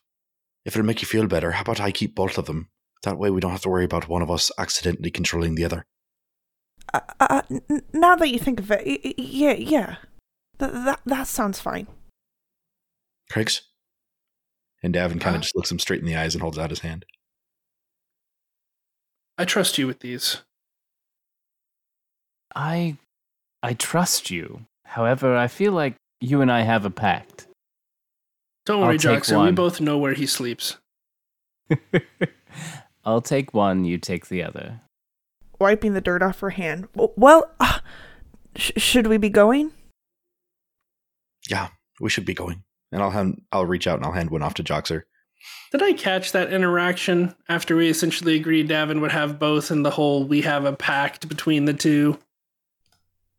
[0.66, 2.70] if it'll make you feel better, how about I keep both of them?
[3.04, 5.86] That way we don't have to worry about one of us accidentally controlling the other.
[6.94, 9.96] uh, uh, n- now that you think of it, y- y- yeah, yeah.
[10.62, 11.88] Th- that, that sounds fine.
[13.32, 13.62] Kriggs?
[14.84, 15.36] And Davin kind Huh?
[15.36, 17.06] of just looks him straight in the eyes and holds out his hand.
[19.38, 20.38] I trust you with these.
[22.56, 22.98] I
[23.64, 24.62] I trust you.
[24.86, 27.48] However, I feel like you and I have a pact.
[28.66, 29.38] Don't I'll worry, Jackson.
[29.38, 29.46] Joxer.
[29.46, 30.78] We both know where he sleeps.
[33.06, 34.82] I'll take one, you take the other.
[35.60, 36.88] Wiping the dirt off her hand.
[36.94, 37.80] Well, uh,
[38.56, 39.72] sh- should we be going?
[41.50, 41.70] Yeah,
[42.00, 42.64] we should be going.
[42.92, 45.04] And I'll hand, I'll reach out and I'll hand one off to Joxer.
[45.72, 49.90] Did I catch that interaction after we essentially agreed Davin would have both and the
[49.92, 52.20] whole we have a pact between the two?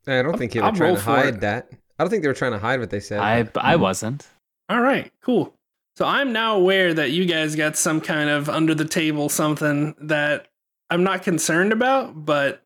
[0.07, 1.41] I don't think they were trying to hide it.
[1.41, 1.69] that.
[1.99, 3.21] I don't think they were trying to hide what they said.
[3.21, 4.27] I but- I wasn't.
[4.69, 5.55] All right, cool.
[5.97, 9.95] So I'm now aware that you guys got some kind of under the table something
[10.01, 10.49] that
[10.89, 12.63] I'm not concerned about, but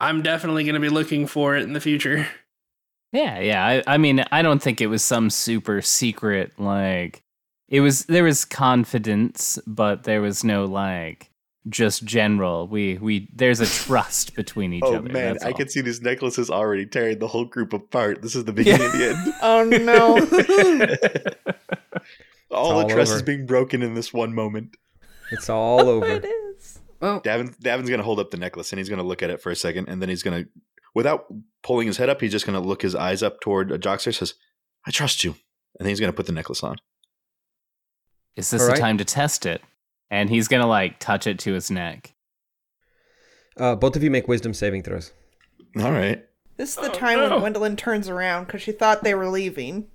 [0.00, 2.26] I'm definitely going to be looking for it in the future.
[3.12, 3.64] Yeah, yeah.
[3.64, 7.22] I, I mean, I don't think it was some super secret like
[7.68, 11.30] it was there was confidence, but there was no like
[11.68, 12.66] just general.
[12.68, 15.08] We we there's a trust between each oh other.
[15.08, 18.22] man, I can see these necklaces already tearing the whole group apart.
[18.22, 19.34] This is the beginning of the end.
[19.42, 21.06] Oh no.
[22.50, 23.16] all, all the trust over.
[23.16, 24.76] is being broken in this one moment.
[25.30, 26.06] it's all over.
[26.06, 26.78] it is.
[27.00, 29.50] Well, Davin, Davin's gonna hold up the necklace and he's gonna look at it for
[29.50, 30.44] a second, and then he's gonna,
[30.94, 31.26] without
[31.62, 34.14] pulling his head up, he's just gonna look his eyes up toward uh, Joxer.
[34.16, 34.34] Says,
[34.86, 35.30] "I trust you,"
[35.78, 36.76] and then he's gonna put the necklace on.
[38.36, 38.80] Is this All the right.
[38.80, 39.62] time to test it?
[40.10, 42.14] And he's gonna like touch it to his neck.
[43.56, 45.12] Uh, both of you make wisdom saving throws.
[45.78, 46.24] All right.
[46.56, 47.28] This is the Oh, time no.
[47.30, 49.88] when Gwendolyn turns around because she thought they were leaving.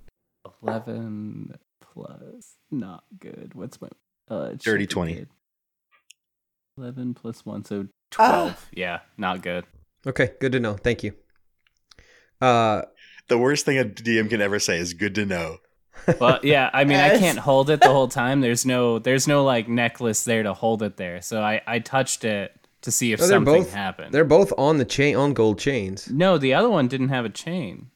[0.62, 3.52] Eleven plus not good.
[3.54, 3.88] What's my
[4.30, 5.26] uh it Dirty 20.
[6.76, 7.92] Eleven plus one, so Ah.
[8.10, 8.68] twelve.
[8.72, 9.64] yeah, not good.
[10.08, 10.74] Okay, good to know.
[10.74, 11.12] Thank you.
[12.40, 12.82] Uh,
[13.28, 15.58] The worst thing a DM can ever say is "good to know."
[16.20, 18.40] Well, yeah, I mean, I can't hold it the whole time.
[18.40, 21.20] There's no, there's no like necklace there to hold it there.
[21.20, 24.14] So I, I touched it to see if no, they're something both happened.
[24.14, 26.08] they're both on the chain on gold chains.
[26.08, 27.90] No, the other one didn't have a chain.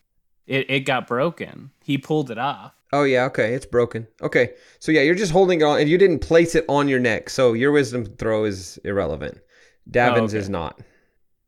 [0.47, 1.71] It, it got broken.
[1.83, 2.73] He pulled it off.
[2.93, 4.07] Oh yeah, okay, it's broken.
[4.21, 4.51] Okay,
[4.81, 7.31] so yeah, you're just holding it on, and you didn't place it on your neck,
[7.31, 9.39] so your wisdom throw is irrelevant.
[9.91, 10.41] Davin's okay.
[10.41, 10.81] is not.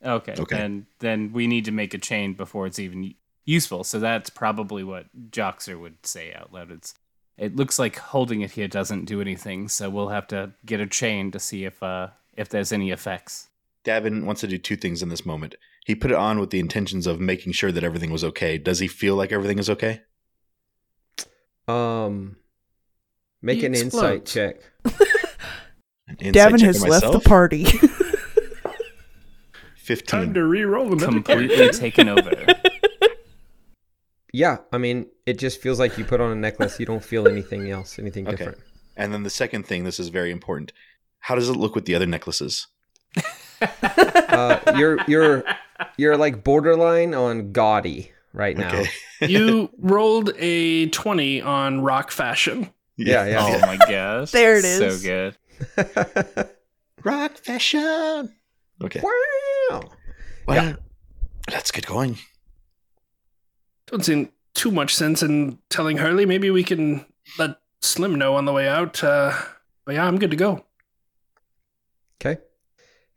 [0.04, 0.34] Okay.
[0.38, 0.56] Okay.
[0.56, 3.84] Then, then we need to make a chain before it's even useful.
[3.84, 6.70] So that's probably what Joxer would say out loud.
[6.70, 6.94] It's,
[7.36, 9.68] it looks like holding it here doesn't do anything.
[9.68, 13.48] So we'll have to get a chain to see if, uh, if there's any effects.
[13.84, 15.56] Davin wants to do two things in this moment.
[15.84, 18.56] He put it on with the intentions of making sure that everything was okay.
[18.56, 20.00] Does he feel like everything is okay?
[21.68, 22.36] Um,
[23.42, 24.56] make He an insight check.
[26.06, 27.64] An insight Davin check has left the party.
[29.84, 30.20] Fifteen.
[30.20, 32.30] time to re-roll another Completely taken over.
[34.32, 36.80] Yeah, I mean, it just feels like you put on a necklace.
[36.80, 38.36] You don't feel anything else, anything Okay.
[38.36, 38.58] different.
[38.96, 40.72] And then the second thing, this is very important.
[41.20, 42.66] How does it look with the other necklaces?
[43.60, 45.44] Uh, you're you're
[45.96, 48.74] you're like borderline on gaudy right now.
[48.80, 48.90] Okay.
[49.28, 52.68] You rolled a 20 on rock fashion.
[52.96, 53.38] Yeah, yeah.
[53.40, 54.32] Oh my gosh.
[54.32, 55.00] There it is.
[55.02, 55.34] So
[55.76, 56.48] good.
[57.04, 58.34] Rock fashion.
[58.82, 59.00] Okay.
[59.02, 59.82] wow.
[60.46, 60.76] Well,
[61.50, 62.18] let's get going.
[63.86, 66.26] Don't seem too much sense in telling Hurley.
[66.26, 67.06] Maybe we can
[67.38, 69.02] let Slim know on the way out.
[69.04, 69.32] Uh,
[69.84, 70.64] but yeah, I'm good to go.
[72.20, 72.40] Okay.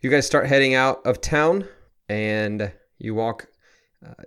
[0.01, 1.67] You guys start heading out of town,
[2.09, 3.47] and you walk
[4.05, 4.23] uh,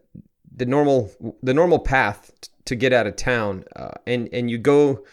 [0.56, 1.12] the normal
[1.42, 5.04] the normal path t- to get out of town, uh, and and you go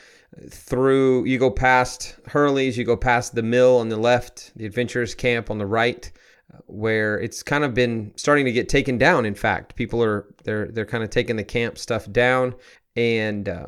[0.50, 1.26] through.
[1.26, 2.78] You go past Hurley's.
[2.78, 6.12] You go past the mill on the left, the adventurers camp on the right,
[6.54, 9.26] uh, where it's kind of been starting to get taken down.
[9.26, 12.56] In fact, people are they're they're kind of taking the camp stuff down
[12.96, 13.50] and.
[13.50, 13.68] Uh,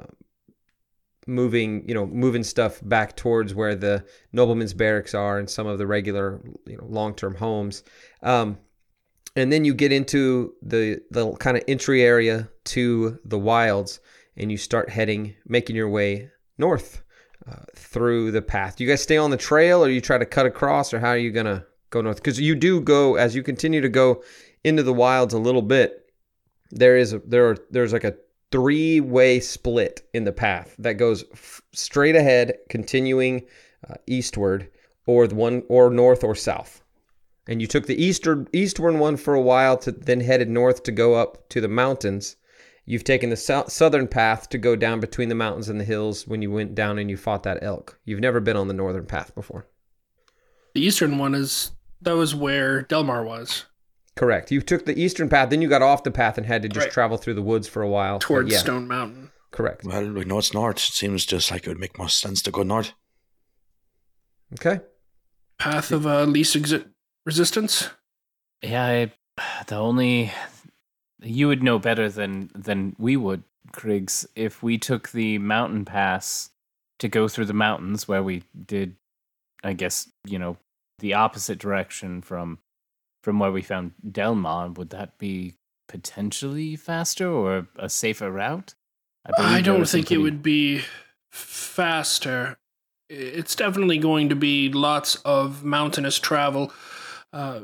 [1.27, 4.03] moving you know moving stuff back towards where the
[4.33, 7.83] noblemen's barracks are and some of the regular you know long-term homes
[8.23, 8.57] um,
[9.35, 13.99] and then you get into the the kind of entry area to the wilds
[14.37, 17.01] and you start heading making your way north
[17.49, 20.25] uh, through the path do you guys stay on the trail or you try to
[20.25, 23.41] cut across or how are you gonna go north because you do go as you
[23.41, 24.21] continue to go
[24.63, 26.09] into the wilds a little bit
[26.71, 28.15] there is a, there are, there's like a
[28.51, 33.45] three way split in the path that goes f- straight ahead, continuing
[33.89, 34.69] uh, eastward,
[35.05, 36.83] or the one or north or south.
[37.47, 40.91] And you took the eastern eastward one for a while to then headed north to
[40.91, 42.35] go up to the mountains.
[42.89, 46.25] You've taken the sou- southern path to go down between the mountains and the hills
[46.27, 47.99] when you went down and you fought that elk.
[48.03, 49.67] You've never been on the northern path before.
[50.73, 51.69] The eastern one is
[52.01, 53.65] that was where Delmar was
[54.15, 54.51] Correct.
[54.51, 56.85] You took the eastern path, then you got off the path and had to just
[56.87, 56.91] Right.
[56.91, 58.15] travel through the woods for a while.
[58.15, 59.31] But towards yeah, Stone Mountain.
[59.51, 59.83] Correct.
[59.85, 60.77] Well, we know it's north.
[60.77, 62.91] It seems just like it would make more sense to go north.
[64.53, 64.81] Okay.
[65.59, 66.89] Path of uh, least exi-
[67.25, 67.91] resistance.
[68.63, 69.13] Yeah, I,
[69.67, 70.31] the only
[71.21, 73.43] you would know better than than we would,
[73.73, 76.49] Kriggs, if we took the mountain pass
[76.99, 78.95] to go through the mountains where we did
[79.63, 80.57] I guess, you know,
[80.99, 82.59] the opposite direction from
[83.23, 85.55] from where we found Delmon, would that be
[85.87, 88.75] potentially faster or a safer route?
[89.35, 90.83] believe I don't think it would be
[91.29, 92.57] faster.
[93.09, 96.71] It's definitely going to be lots of mountainous travel.
[97.33, 97.61] Uh,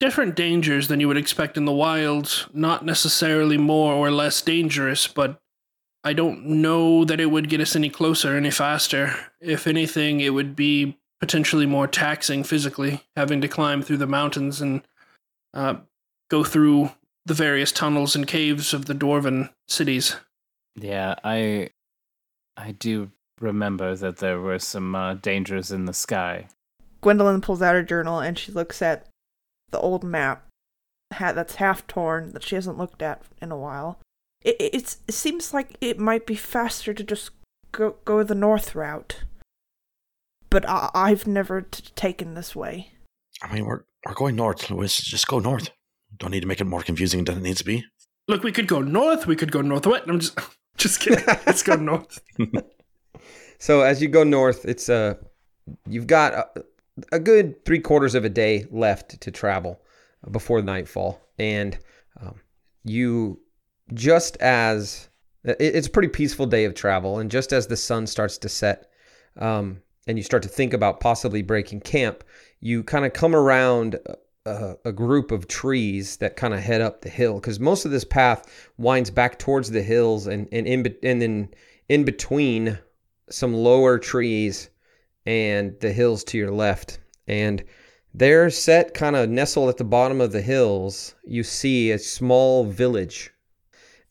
[0.00, 2.48] different dangers than you would expect in the wild.
[2.52, 5.40] Not necessarily more or less dangerous, but
[6.04, 9.14] I don't know that it would get us any closer any faster.
[9.40, 14.60] If anything, it would be potentially more taxing physically, having to climb through the mountains
[14.60, 14.82] and
[15.52, 15.74] uh,
[16.30, 16.90] go through
[17.26, 20.16] the various tunnels and caves of the dwarven cities.
[20.76, 21.70] Yeah, I
[22.56, 26.48] I do remember that there were some uh, dangers in the sky.
[27.00, 29.06] Gwendolyn pulls out her journal and she looks at
[29.70, 30.46] the old map
[31.14, 33.98] ha- that's half torn that she hasn't looked at in a while.
[34.42, 37.30] It, it- it's, it seems like it might be faster to just
[37.72, 39.24] go, go the north route.
[40.50, 42.92] But I, I've never t- taken this way.
[43.42, 44.96] I mean, we're we're going north, Louis.
[44.96, 45.70] Just go north.
[46.16, 47.84] Don't need to make it more confusing than it needs to be.
[48.28, 49.26] Look, we could go north.
[49.26, 50.04] We could go northwest.
[50.08, 50.38] I'm just,
[50.76, 51.24] just kidding.
[51.46, 52.20] Let's go north.
[53.58, 55.14] So as you go north, it's uh,
[55.86, 56.64] you've got a,
[57.12, 59.80] a good three quarters of a day left to travel
[60.30, 61.78] before nightfall, and
[62.20, 62.34] um,
[62.84, 63.40] you
[63.94, 65.08] just as
[65.44, 68.90] it's a pretty peaceful day of travel, and just as the sun starts to set,
[69.38, 72.24] um, and you start to think about possibly breaking camp,
[72.60, 73.98] you kind of come around
[74.46, 77.34] a, a group of trees that kind of head up the hill.
[77.34, 81.48] Because most of this path winds back towards the hills and and in and then
[81.88, 82.78] in between
[83.30, 84.70] some lower trees
[85.28, 87.00] and the hills to your left.
[87.26, 87.62] And
[88.14, 91.14] they're set kind of nestled at the bottom of the hills.
[91.26, 93.30] You see a small village.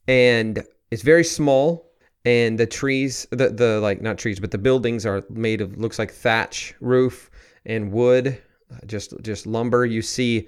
[0.08, 1.92] And it's very small.
[2.24, 5.98] And the trees the, the like not trees but the buildings are made of looks
[5.98, 7.32] like thatch roof
[7.66, 8.42] and wood
[8.86, 9.86] just just lumber.
[9.86, 10.48] You see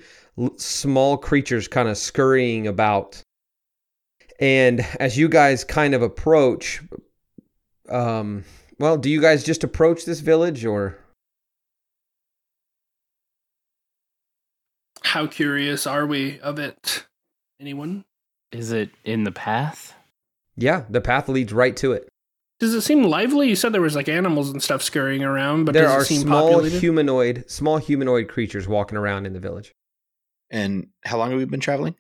[0.58, 3.22] small creatures kind of scurrying about.
[4.42, 6.82] And as you guys kind of approach
[7.88, 8.44] um
[8.80, 10.98] well do you guys just approach this village or
[15.04, 17.06] How curious are we of it?
[17.60, 18.06] Anyone?
[18.52, 19.94] Is it in the path?
[20.58, 22.10] yeah the path leads right to it
[22.60, 23.48] Does it seem lively?
[23.48, 26.06] You said there was like animals and stuff scurrying around, but there does are it
[26.06, 26.80] seem small populated?
[26.80, 29.72] humanoid small humanoid creatures walking around in the village
[30.50, 31.96] And how long have we been traveling?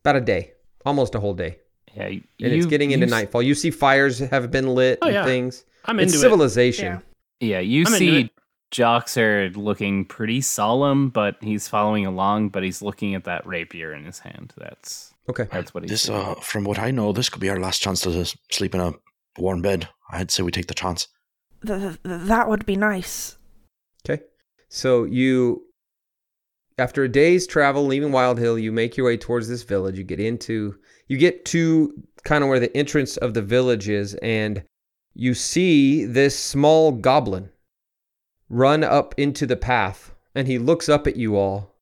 [0.00, 0.52] about a day
[0.86, 1.58] almost a whole day
[1.94, 3.42] Yeah, and it's getting into you, nightfall.
[3.42, 5.24] You see fires have been lit Oh, and yeah.
[5.24, 5.64] things.
[5.84, 6.20] I'm it's into it.
[6.22, 7.02] civilization.
[7.40, 8.30] Yeah, you I'm see it.
[8.72, 14.04] Joxer looking pretty solemn, but he's following along, but he's looking at that rapier in
[14.04, 14.52] his hand.
[14.56, 15.46] That's Okay.
[15.52, 16.20] that's what he's This, doing.
[16.20, 18.92] uh, from what I know, this could be our last chance to sleep in a
[19.38, 19.88] warm bed.
[20.10, 21.06] I'd say we take the chance.
[21.66, 23.36] Th- th- that would be nice.
[24.08, 24.22] Okay.
[24.68, 25.62] So you,
[26.78, 29.96] after a day's travel, leaving Wildhill, you make your way towards this village.
[29.96, 30.74] You get into,
[31.08, 34.64] you get to kind of where the entrance of the village is, and
[35.14, 37.50] you see this small goblin
[38.48, 41.74] run up into the path, and he looks up at you all,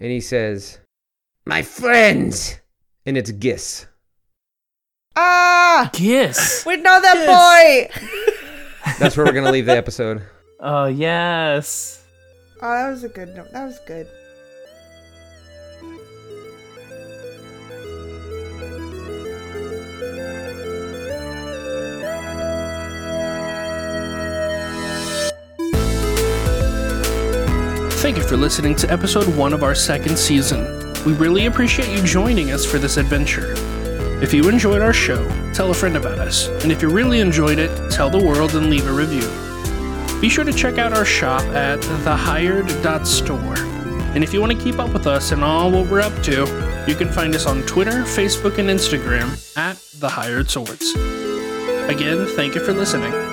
[0.00, 0.80] and he says,
[1.44, 2.58] "My friends,"
[3.06, 3.86] and it's Gis.
[5.14, 5.90] Ah!
[5.92, 6.64] Kiss.
[6.66, 8.02] We know that boy!
[8.98, 10.22] That's where we're gonna leave the episode.
[10.58, 12.04] Oh yes.
[12.60, 13.52] Oh, that was a good note.
[13.52, 14.08] That was good.
[28.12, 30.92] Thank you for listening to episode one of our second season.
[31.06, 33.54] We really appreciate you joining us for this adventure.
[34.22, 36.48] If you enjoyed our show, tell a friend about us.
[36.62, 39.26] And if you really enjoyed it, tell the world and leave a review.
[40.20, 43.56] Be sure to check out our shop at thehired.store.
[44.14, 46.84] And if you want to keep up with us and all what we're up to,
[46.86, 50.92] you can find us on Twitter, Facebook, and Instagram at The Hired Swords.
[51.88, 53.31] Again, thank you for listening.